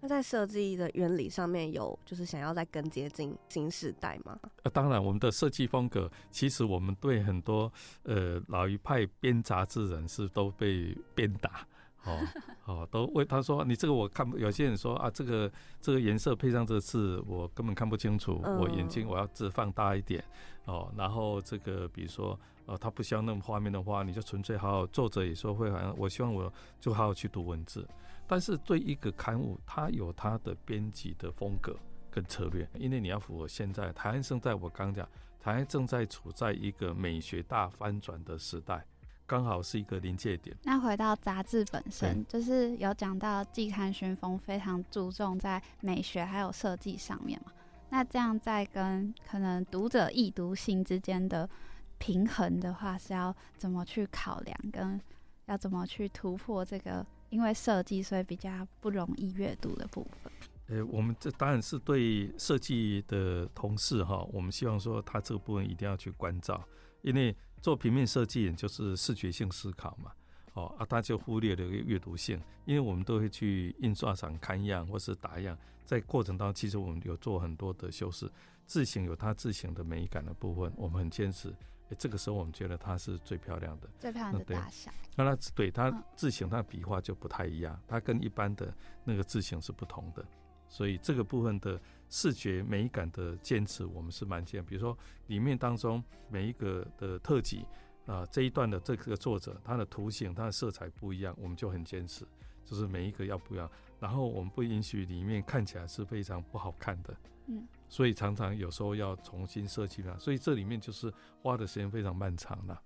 [0.00, 4.38] 对，那在设计的原理上面有就是想要再更接近新时代吗？
[4.62, 7.72] 呃，当然我们的设计风格，其实我们对很多
[8.04, 11.66] 呃老一派编杂志人士都被鞭打。
[12.04, 12.18] 哦
[12.64, 20.24] 哦，都为他说你这个我看不，有些人说啊，这个这个颜色配上这个字，我根本看不清楚，嗯我眼睛我要字放大一点
[20.64, 20.90] 哦。
[20.96, 27.86] 然后这个比如说呃，他不希望那种画面的话，你就纯粹好好作者也说会好像我希望我就好好去读文字，
[28.30, 31.76] 但是对一个刊物，它有它的编辑的风格
[32.12, 35.04] 跟策略，因为你要符合现在台湾正在我刚讲，
[35.40, 38.86] 台湾正在处在一个美学大翻转的时代，
[39.26, 40.56] 刚好是一个临界点。
[40.62, 47.50] 那回到杂志本身，就是有讲到季刊旋风非常注重在美学还有设计上面嘛。
[47.88, 51.50] 那这样在跟可能读者易读性之间的
[51.98, 55.00] 平衡的话，是要怎么去考量，跟
[55.46, 58.50] 要怎么去突破这个因为设计所以比较
[58.80, 60.30] 不容易阅读的部分？
[60.66, 66.62] 呃，我们这当然是对设计的同事哈，我们希望说他这个部分一定要去关照，
[67.02, 70.12] 因为做平面设计就是视觉性思考嘛，
[70.54, 78.30] 哦啊，他就忽略了一个阅读性，因为我们都会去印刷厂看样或是打样，在过程当中其实我们有做很多的修饰，
[78.64, 81.52] 字形有它字形的美感的部分，我们很坚持，
[81.96, 83.88] 这个时候我们觉得它是最漂亮的。
[83.98, 88.72] 最漂亮的大小，那它对它嗯字形，它的笔画就不太一样，它跟一般的
[89.04, 90.24] 那个字形是不同的，
[90.68, 94.64] 所以这个部分的视觉美感的坚持，我们是蛮坚。
[94.64, 97.66] 比如说里面当中每一个的特辑
[98.06, 102.26] 啊、这一段的这个作者他的图形、他的色彩不一样，我们就很坚持，
[102.64, 103.70] 就是每一个要不一样。
[104.00, 107.14] 然后我们不允许里面看起来是非常不好看的，
[107.50, 112.78] 嗯，所以常常有时候要重新设计嘛，所以这里面就是花的时间非常漫长的。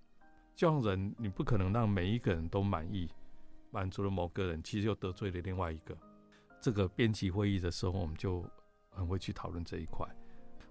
[0.55, 3.09] 这样人你不可能让每一个人都满意，
[3.71, 5.95] 满足了某个人，其实又得罪了另外一个。
[6.59, 8.43] 这个编辑会议的时候，我们就
[8.89, 10.07] 很会去讨论这一块。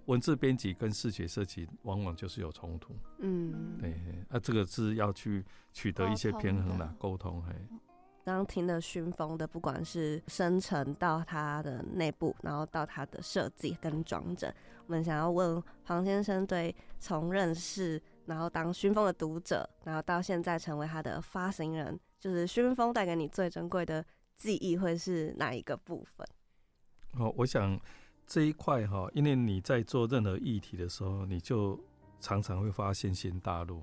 [0.06, 3.92] 文字编辑跟视觉设计往往就是有冲突，嗯，对，
[4.28, 7.54] 啊，这个是要去取得一些平衡的沟沟通，嘿。
[8.24, 14.52] 刚刚听的熏风的，不管是生成到它的内部，然后到它的设计跟装帧，
[14.86, 24.02] 我们想要问黄先生对从认识，然后当熏风的读者，然后到现在成为他的发行人，就是熏风带给你最珍贵的
[24.34, 26.26] 记忆会是哪一个部分？
[27.18, 27.78] 哦，我想
[28.26, 31.78] 这一块哈，因为你在做任何议题的时候，你就
[32.20, 33.82] 常常会发现新大陆。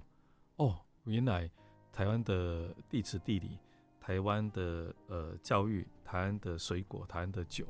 [0.56, 1.48] 哦，原来
[1.94, 3.60] 台湾的地质地理、
[4.02, 7.68] 台湾的呃教育、台湾的水果、台湾的酒，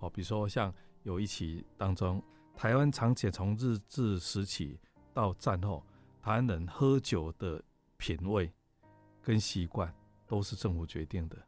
[0.00, 0.74] 哦，比如说像
[1.04, 2.20] 有一期当中，
[2.56, 4.78] 台湾长且从日治时期
[5.14, 5.82] 到战后，
[6.20, 7.62] 台湾人喝酒的
[7.96, 8.52] 品味
[9.22, 9.94] 跟习惯
[10.26, 11.38] 都是政府决定的。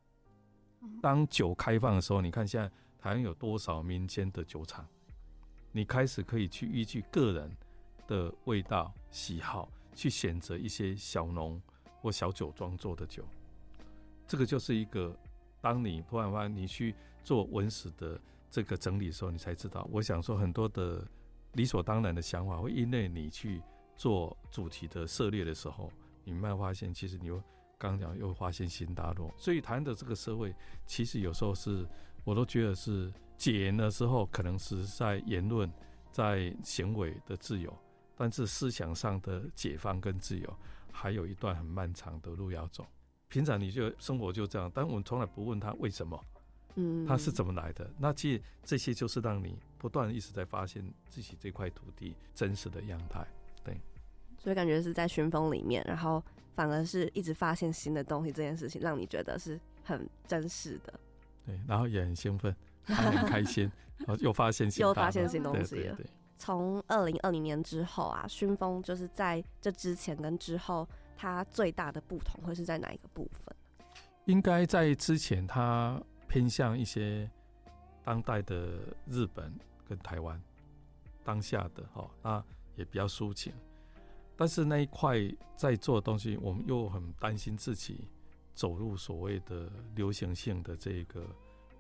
[1.02, 2.68] 当酒开放的时候，你看现在
[2.98, 4.86] 台湾有多少民间的酒厂？
[5.72, 7.56] 你开始可以去依据个人
[8.06, 11.60] 的味道喜好，去选择一些小农
[12.00, 13.24] 或小酒庄做的酒。
[14.30, 15.12] 这个就是一个，
[15.60, 18.16] 当你突然发你去做文史的
[18.48, 19.84] 这个整理的时候，你才知道。
[19.90, 21.04] 我想说很多的
[21.54, 23.60] 理所当然的想法，会因为你去
[23.96, 25.90] 做主题的涉猎的时候，
[26.22, 27.42] 你慢慢发现，其实你又
[27.76, 29.32] 刚刚讲又发现新大陆。
[29.36, 30.54] 所以谈的这个社会，
[30.86, 31.84] 其实有时候是
[32.22, 35.68] 我都觉得是解严的时候，可能是在言论、
[36.12, 37.76] 在行为的自由，
[38.14, 40.56] 但是思想上的解放跟自由，
[40.92, 42.86] 还有一段很漫长的路要走。
[43.30, 46.22] 平常你就生活就这样，但我们从来不问他为什么，
[46.74, 47.88] 嗯，他是怎么来的。
[47.96, 53.26] 那其实这些就是让你不断一直在发现自己这块土地真实的样态。
[53.64, 53.80] 对
[54.36, 56.22] 所以感觉是在熏风里面，然后
[56.54, 61.00] 反而是一直发现新的东西这件事情，让你觉得是很真实的。
[61.46, 66.04] 对，然后也很兴奋，还很开心，然 后又发现新又发现新东西了对。
[66.36, 70.88] 从二零二零年之后啊，熏风就是在这之前跟之后，
[71.20, 73.54] 它最大的不同会是在哪一个部分？
[74.24, 77.30] 应该在之前，它偏向一些
[78.02, 79.52] 当代的日本
[79.86, 80.40] 跟台湾
[81.22, 82.42] 当下的哈，那
[82.74, 83.52] 也比较抒情。
[84.34, 85.18] 但是那一块
[85.56, 88.08] 在做的东西，我们又很担心自己
[88.54, 91.26] 走入所谓的流行性的这个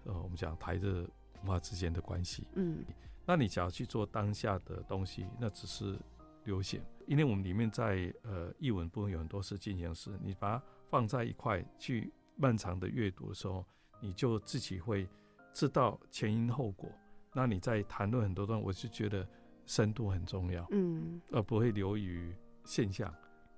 [0.04, 2.46] 呃，我们讲台日文化之间的关系。
[2.56, 2.84] 嗯
[3.24, 5.98] 那你只要去做当下的东西，那只是
[6.44, 6.82] 流行。
[7.06, 13.66] 因为我们里面在呃译文部分有很多是进行式，你把它放在一块去漫长的阅读的时候，
[14.00, 15.08] 你就自己会
[15.52, 16.90] 知道前因后果。
[17.32, 19.28] 那你在谈论很多段，我是觉得
[19.66, 22.34] 深度很重要，嗯，而不会流于
[22.64, 23.12] 现象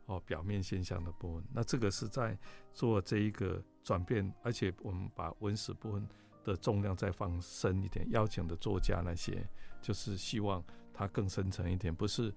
[0.06, 1.44] 哦表面现象的部分。
[1.52, 2.38] 那这个是在
[2.72, 6.06] 做这一个转变，而且我们把文史部分
[6.44, 9.46] 的重量再放深一点，邀请的作家那些，
[9.80, 10.62] 就是希望
[10.92, 12.34] 它更深层一点，不是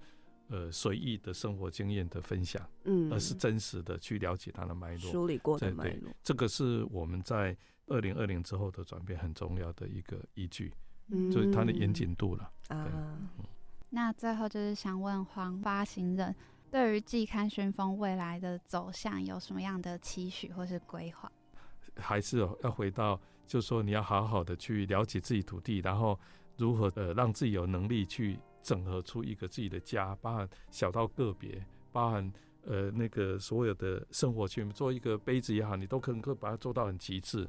[0.48, 5.10] 呃随意的生活经验的分享，嗯，而是真实的去了解它的脉络。
[5.10, 10.72] 梳理过的脉络，这个是我们在二零二零之后的转变很重要的一个依据，
[11.08, 12.50] 嗯就是它的严谨度了。
[12.68, 13.18] 啊，
[13.90, 16.34] 那最后就是想问黄发行人，
[16.70, 21.30] 对于季刊旋风未来的走向有什么样的期许或是规划？
[21.96, 26.18] 还是哦要回到，就是说你要好好的去了解自己土地，然后
[26.58, 32.32] 如何呃让自己有能力去整合出一个自己的家，包含小到个别，包含
[32.64, 37.48] 呃那个所有的生活圈，做一个杯子也好，你都可能会把它做到很极致。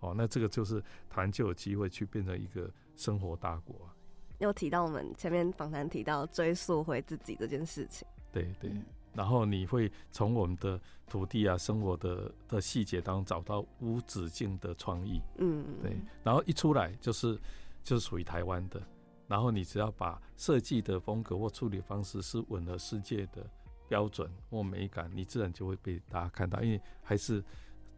[0.00, 3.96] 哦，那这个就是谈就有机会去变成一个生活大国啊。
[4.40, 8.68] 又提到我们前面访谈提到追溯回自己这件事情，对对。
[8.70, 15.20] 嗯然后你会从我们的土地啊、生活的的细节当中找到无止境的创意。
[15.38, 17.36] 嗯，对，然后一出来就是
[17.82, 18.80] 就是属于台湾的，
[19.28, 23.48] 然后你只要把设计的风格或处理方式是吻合世界的
[23.86, 27.44] 标准或美感，你自然就会被大家看到，因为还是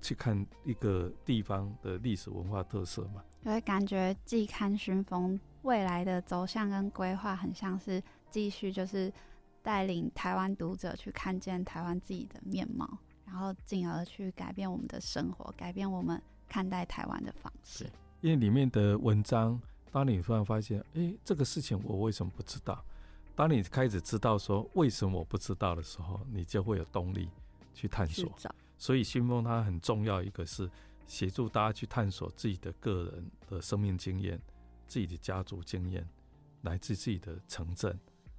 [0.02, 3.24] 去看一个地方的历史文化特色嘛。
[3.40, 9.10] 就会感觉季刊旋风未来的走向跟规划，很像是继续就是
[9.62, 17.88] 带领台湾读者去看见台湾自己的面貌，然后进而去改变我们的生活，改变我们看待台湾的方式。
[18.20, 19.58] 因为里面的文章，
[19.92, 22.84] 当你突然发现，哎，这个事情我为什么不知道？
[23.34, 27.28] 当你开始知道说为什么我不知道的时候，你就会有动力
[27.74, 28.30] 去探索。
[28.76, 30.70] 所以新风它很重要，一个是
[31.06, 34.40] 协助大家去探索自己的个人的生命经验、
[34.86, 36.06] 自己的家族经验，
[36.62, 37.98] 来自自己的城镇、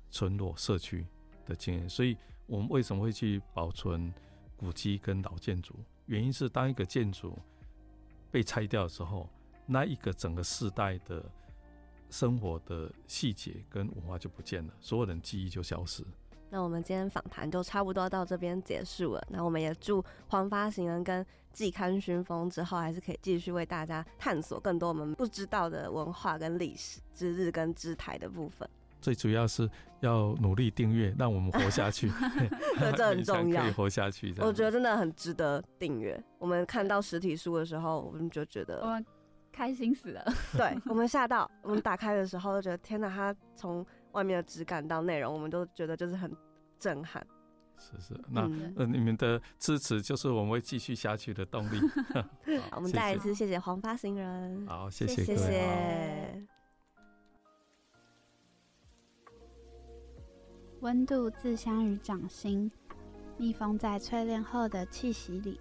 [0.09, 1.05] 村落、社区
[1.45, 1.89] 的经验。
[1.89, 2.15] 所以
[2.47, 4.13] 我们为什么会去保存
[4.55, 5.75] 古迹跟老建筑？
[6.05, 7.37] 原因是当一个建筑
[8.31, 9.29] 被拆掉的时候，
[9.65, 11.23] 那一个整个世代的
[12.12, 16.05] 生活的细节跟文化就不见了，所有人记忆就消失。
[16.51, 19.26] 那我们今天访谈就差不多到这边结束了。
[19.30, 28.70] 那我们也祝黄发行人跟季刊熏风之后，还是可以继续为大家探索更多我们不知道的文化跟历史、之日跟之台的部分。
[28.99, 29.68] 最主要是
[30.01, 32.09] 要努力订阅，让我们活下去。
[32.78, 33.72] 对， 这很重要 可以。
[33.72, 34.36] 活下去。
[34.39, 36.22] 我觉得真的很值得订阅。
[36.38, 39.05] 我们看到实体书的时候，我们就觉我得，们
[39.51, 40.23] 开心死了。
[40.57, 43.09] 对我们吓到，我们打开的时候就觉得，天哪！
[43.09, 46.31] 它从外面的质感到内容，我们都觉得就是很
[46.79, 47.25] 震撼。
[47.77, 51.79] 是是，那、嗯呃你们的支持就是我们会继续下去的动力。
[52.69, 55.47] 好，我们再一次谢谢黄发行人，好，谢谢谢各位。
[55.49, 56.47] 谢。
[60.81, 62.71] 温度自相于掌心，
[63.37, 65.59] 密封在淬炼后的气息里。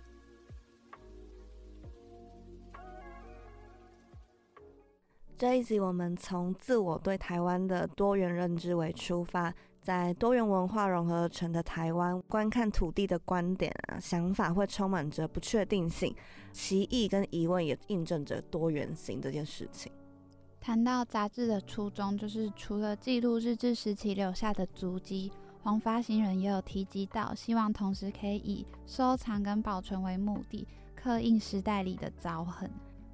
[5.41, 16.14] 这一集我们从自我对台湾的多元认知为出发，在多元文化融合成的台湾，观看土地的观点啊、想法会充满着不确定性，
[16.53, 19.91] 歧义跟疑问也印证着多元性这件事情。
[20.61, 25.32] 谈到杂志的初衷，就是除了记录日治时期留下的足迹，
[25.62, 32.70] 黄发行人也有提及到，希望同时可以以收藏跟保存为目的，刻印时代里的凿痕。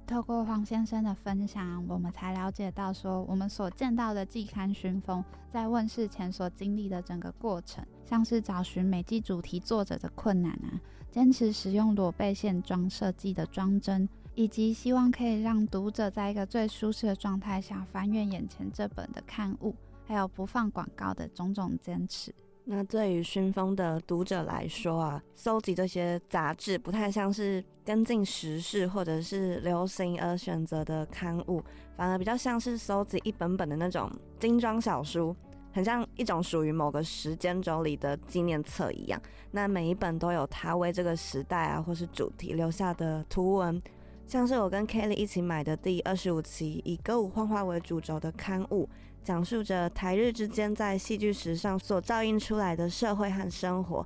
[0.07, 10.79] 透过黄先生的分享，我们才了解到说，我们所见到的季刊寻风在问世前所经历的整个过程，像是找寻每季主题作者的困难啊，
[11.11, 22.33] 坚持使用裸背线装设计的装帧，以及希望可以让读者在一个最舒适的状态下翻阅眼前这本的刊物，还有不放广告的种种坚持。
[22.69, 31.63] 那对于熏风的读者来说啊，搜集这些杂志不太像是跟进时事或者是流行而选择的刊物，
[31.95, 35.33] 反而比较像是搜集一本本的那种精装小书，
[35.71, 39.21] 很像一种属于某个时间轴里的纪念册一样。
[39.51, 43.81] 那每一本都有它为这个时代啊或是主题留下的图文，
[44.25, 48.89] 像是我跟 Kelly 一起买的第二十五期以歌舞幻化为主轴的刊物。
[49.27, 54.05] 讲述着台日之间在戏剧史上所照映出来的社会和生活。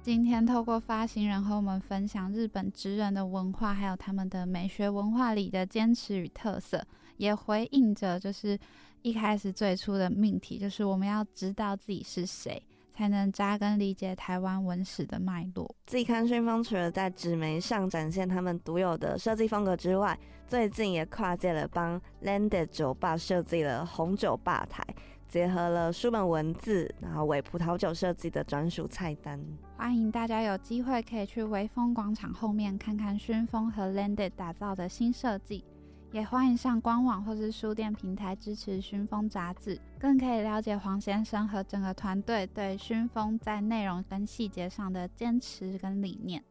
[0.00, 8.56] 今天透过发行人和我们分享日本职人的文化，还有他们的美学文化里的坚持与特色，也回应着就是
[9.02, 12.62] 一开始最初的命题，就是我们要知道自己是谁，
[12.94, 15.74] 才能扎根理解台湾文史的脉络。
[15.86, 20.16] 季刊讯风除了在纸媒上展现他们独有的设计风格之外，
[20.50, 24.84] 最近也跨界了，帮 Landed 酒吧设计了红酒吧台，
[25.28, 29.40] 结合了书本文字，然后为葡萄酒设计的专属菜单。
[29.76, 35.64] 欢迎大家有机会可以去微风广场后面看看熏风和 Landed 打造的新设计。
[36.10, 46.42] 也欢迎上官网或是书店平台支持熏风杂志，更可以了解黄先生和整个团队对熏风在内容跟细节上的坚持跟理念。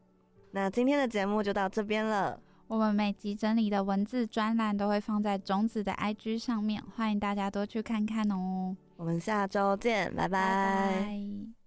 [0.51, 2.39] 那今天的节目就到这边了。
[2.69, 8.77] 我们每集整理的文字专栏都会放在种子的 IG 上面，欢迎大家多去看看哦。
[8.95, 11.58] 我们下周见，拜拜。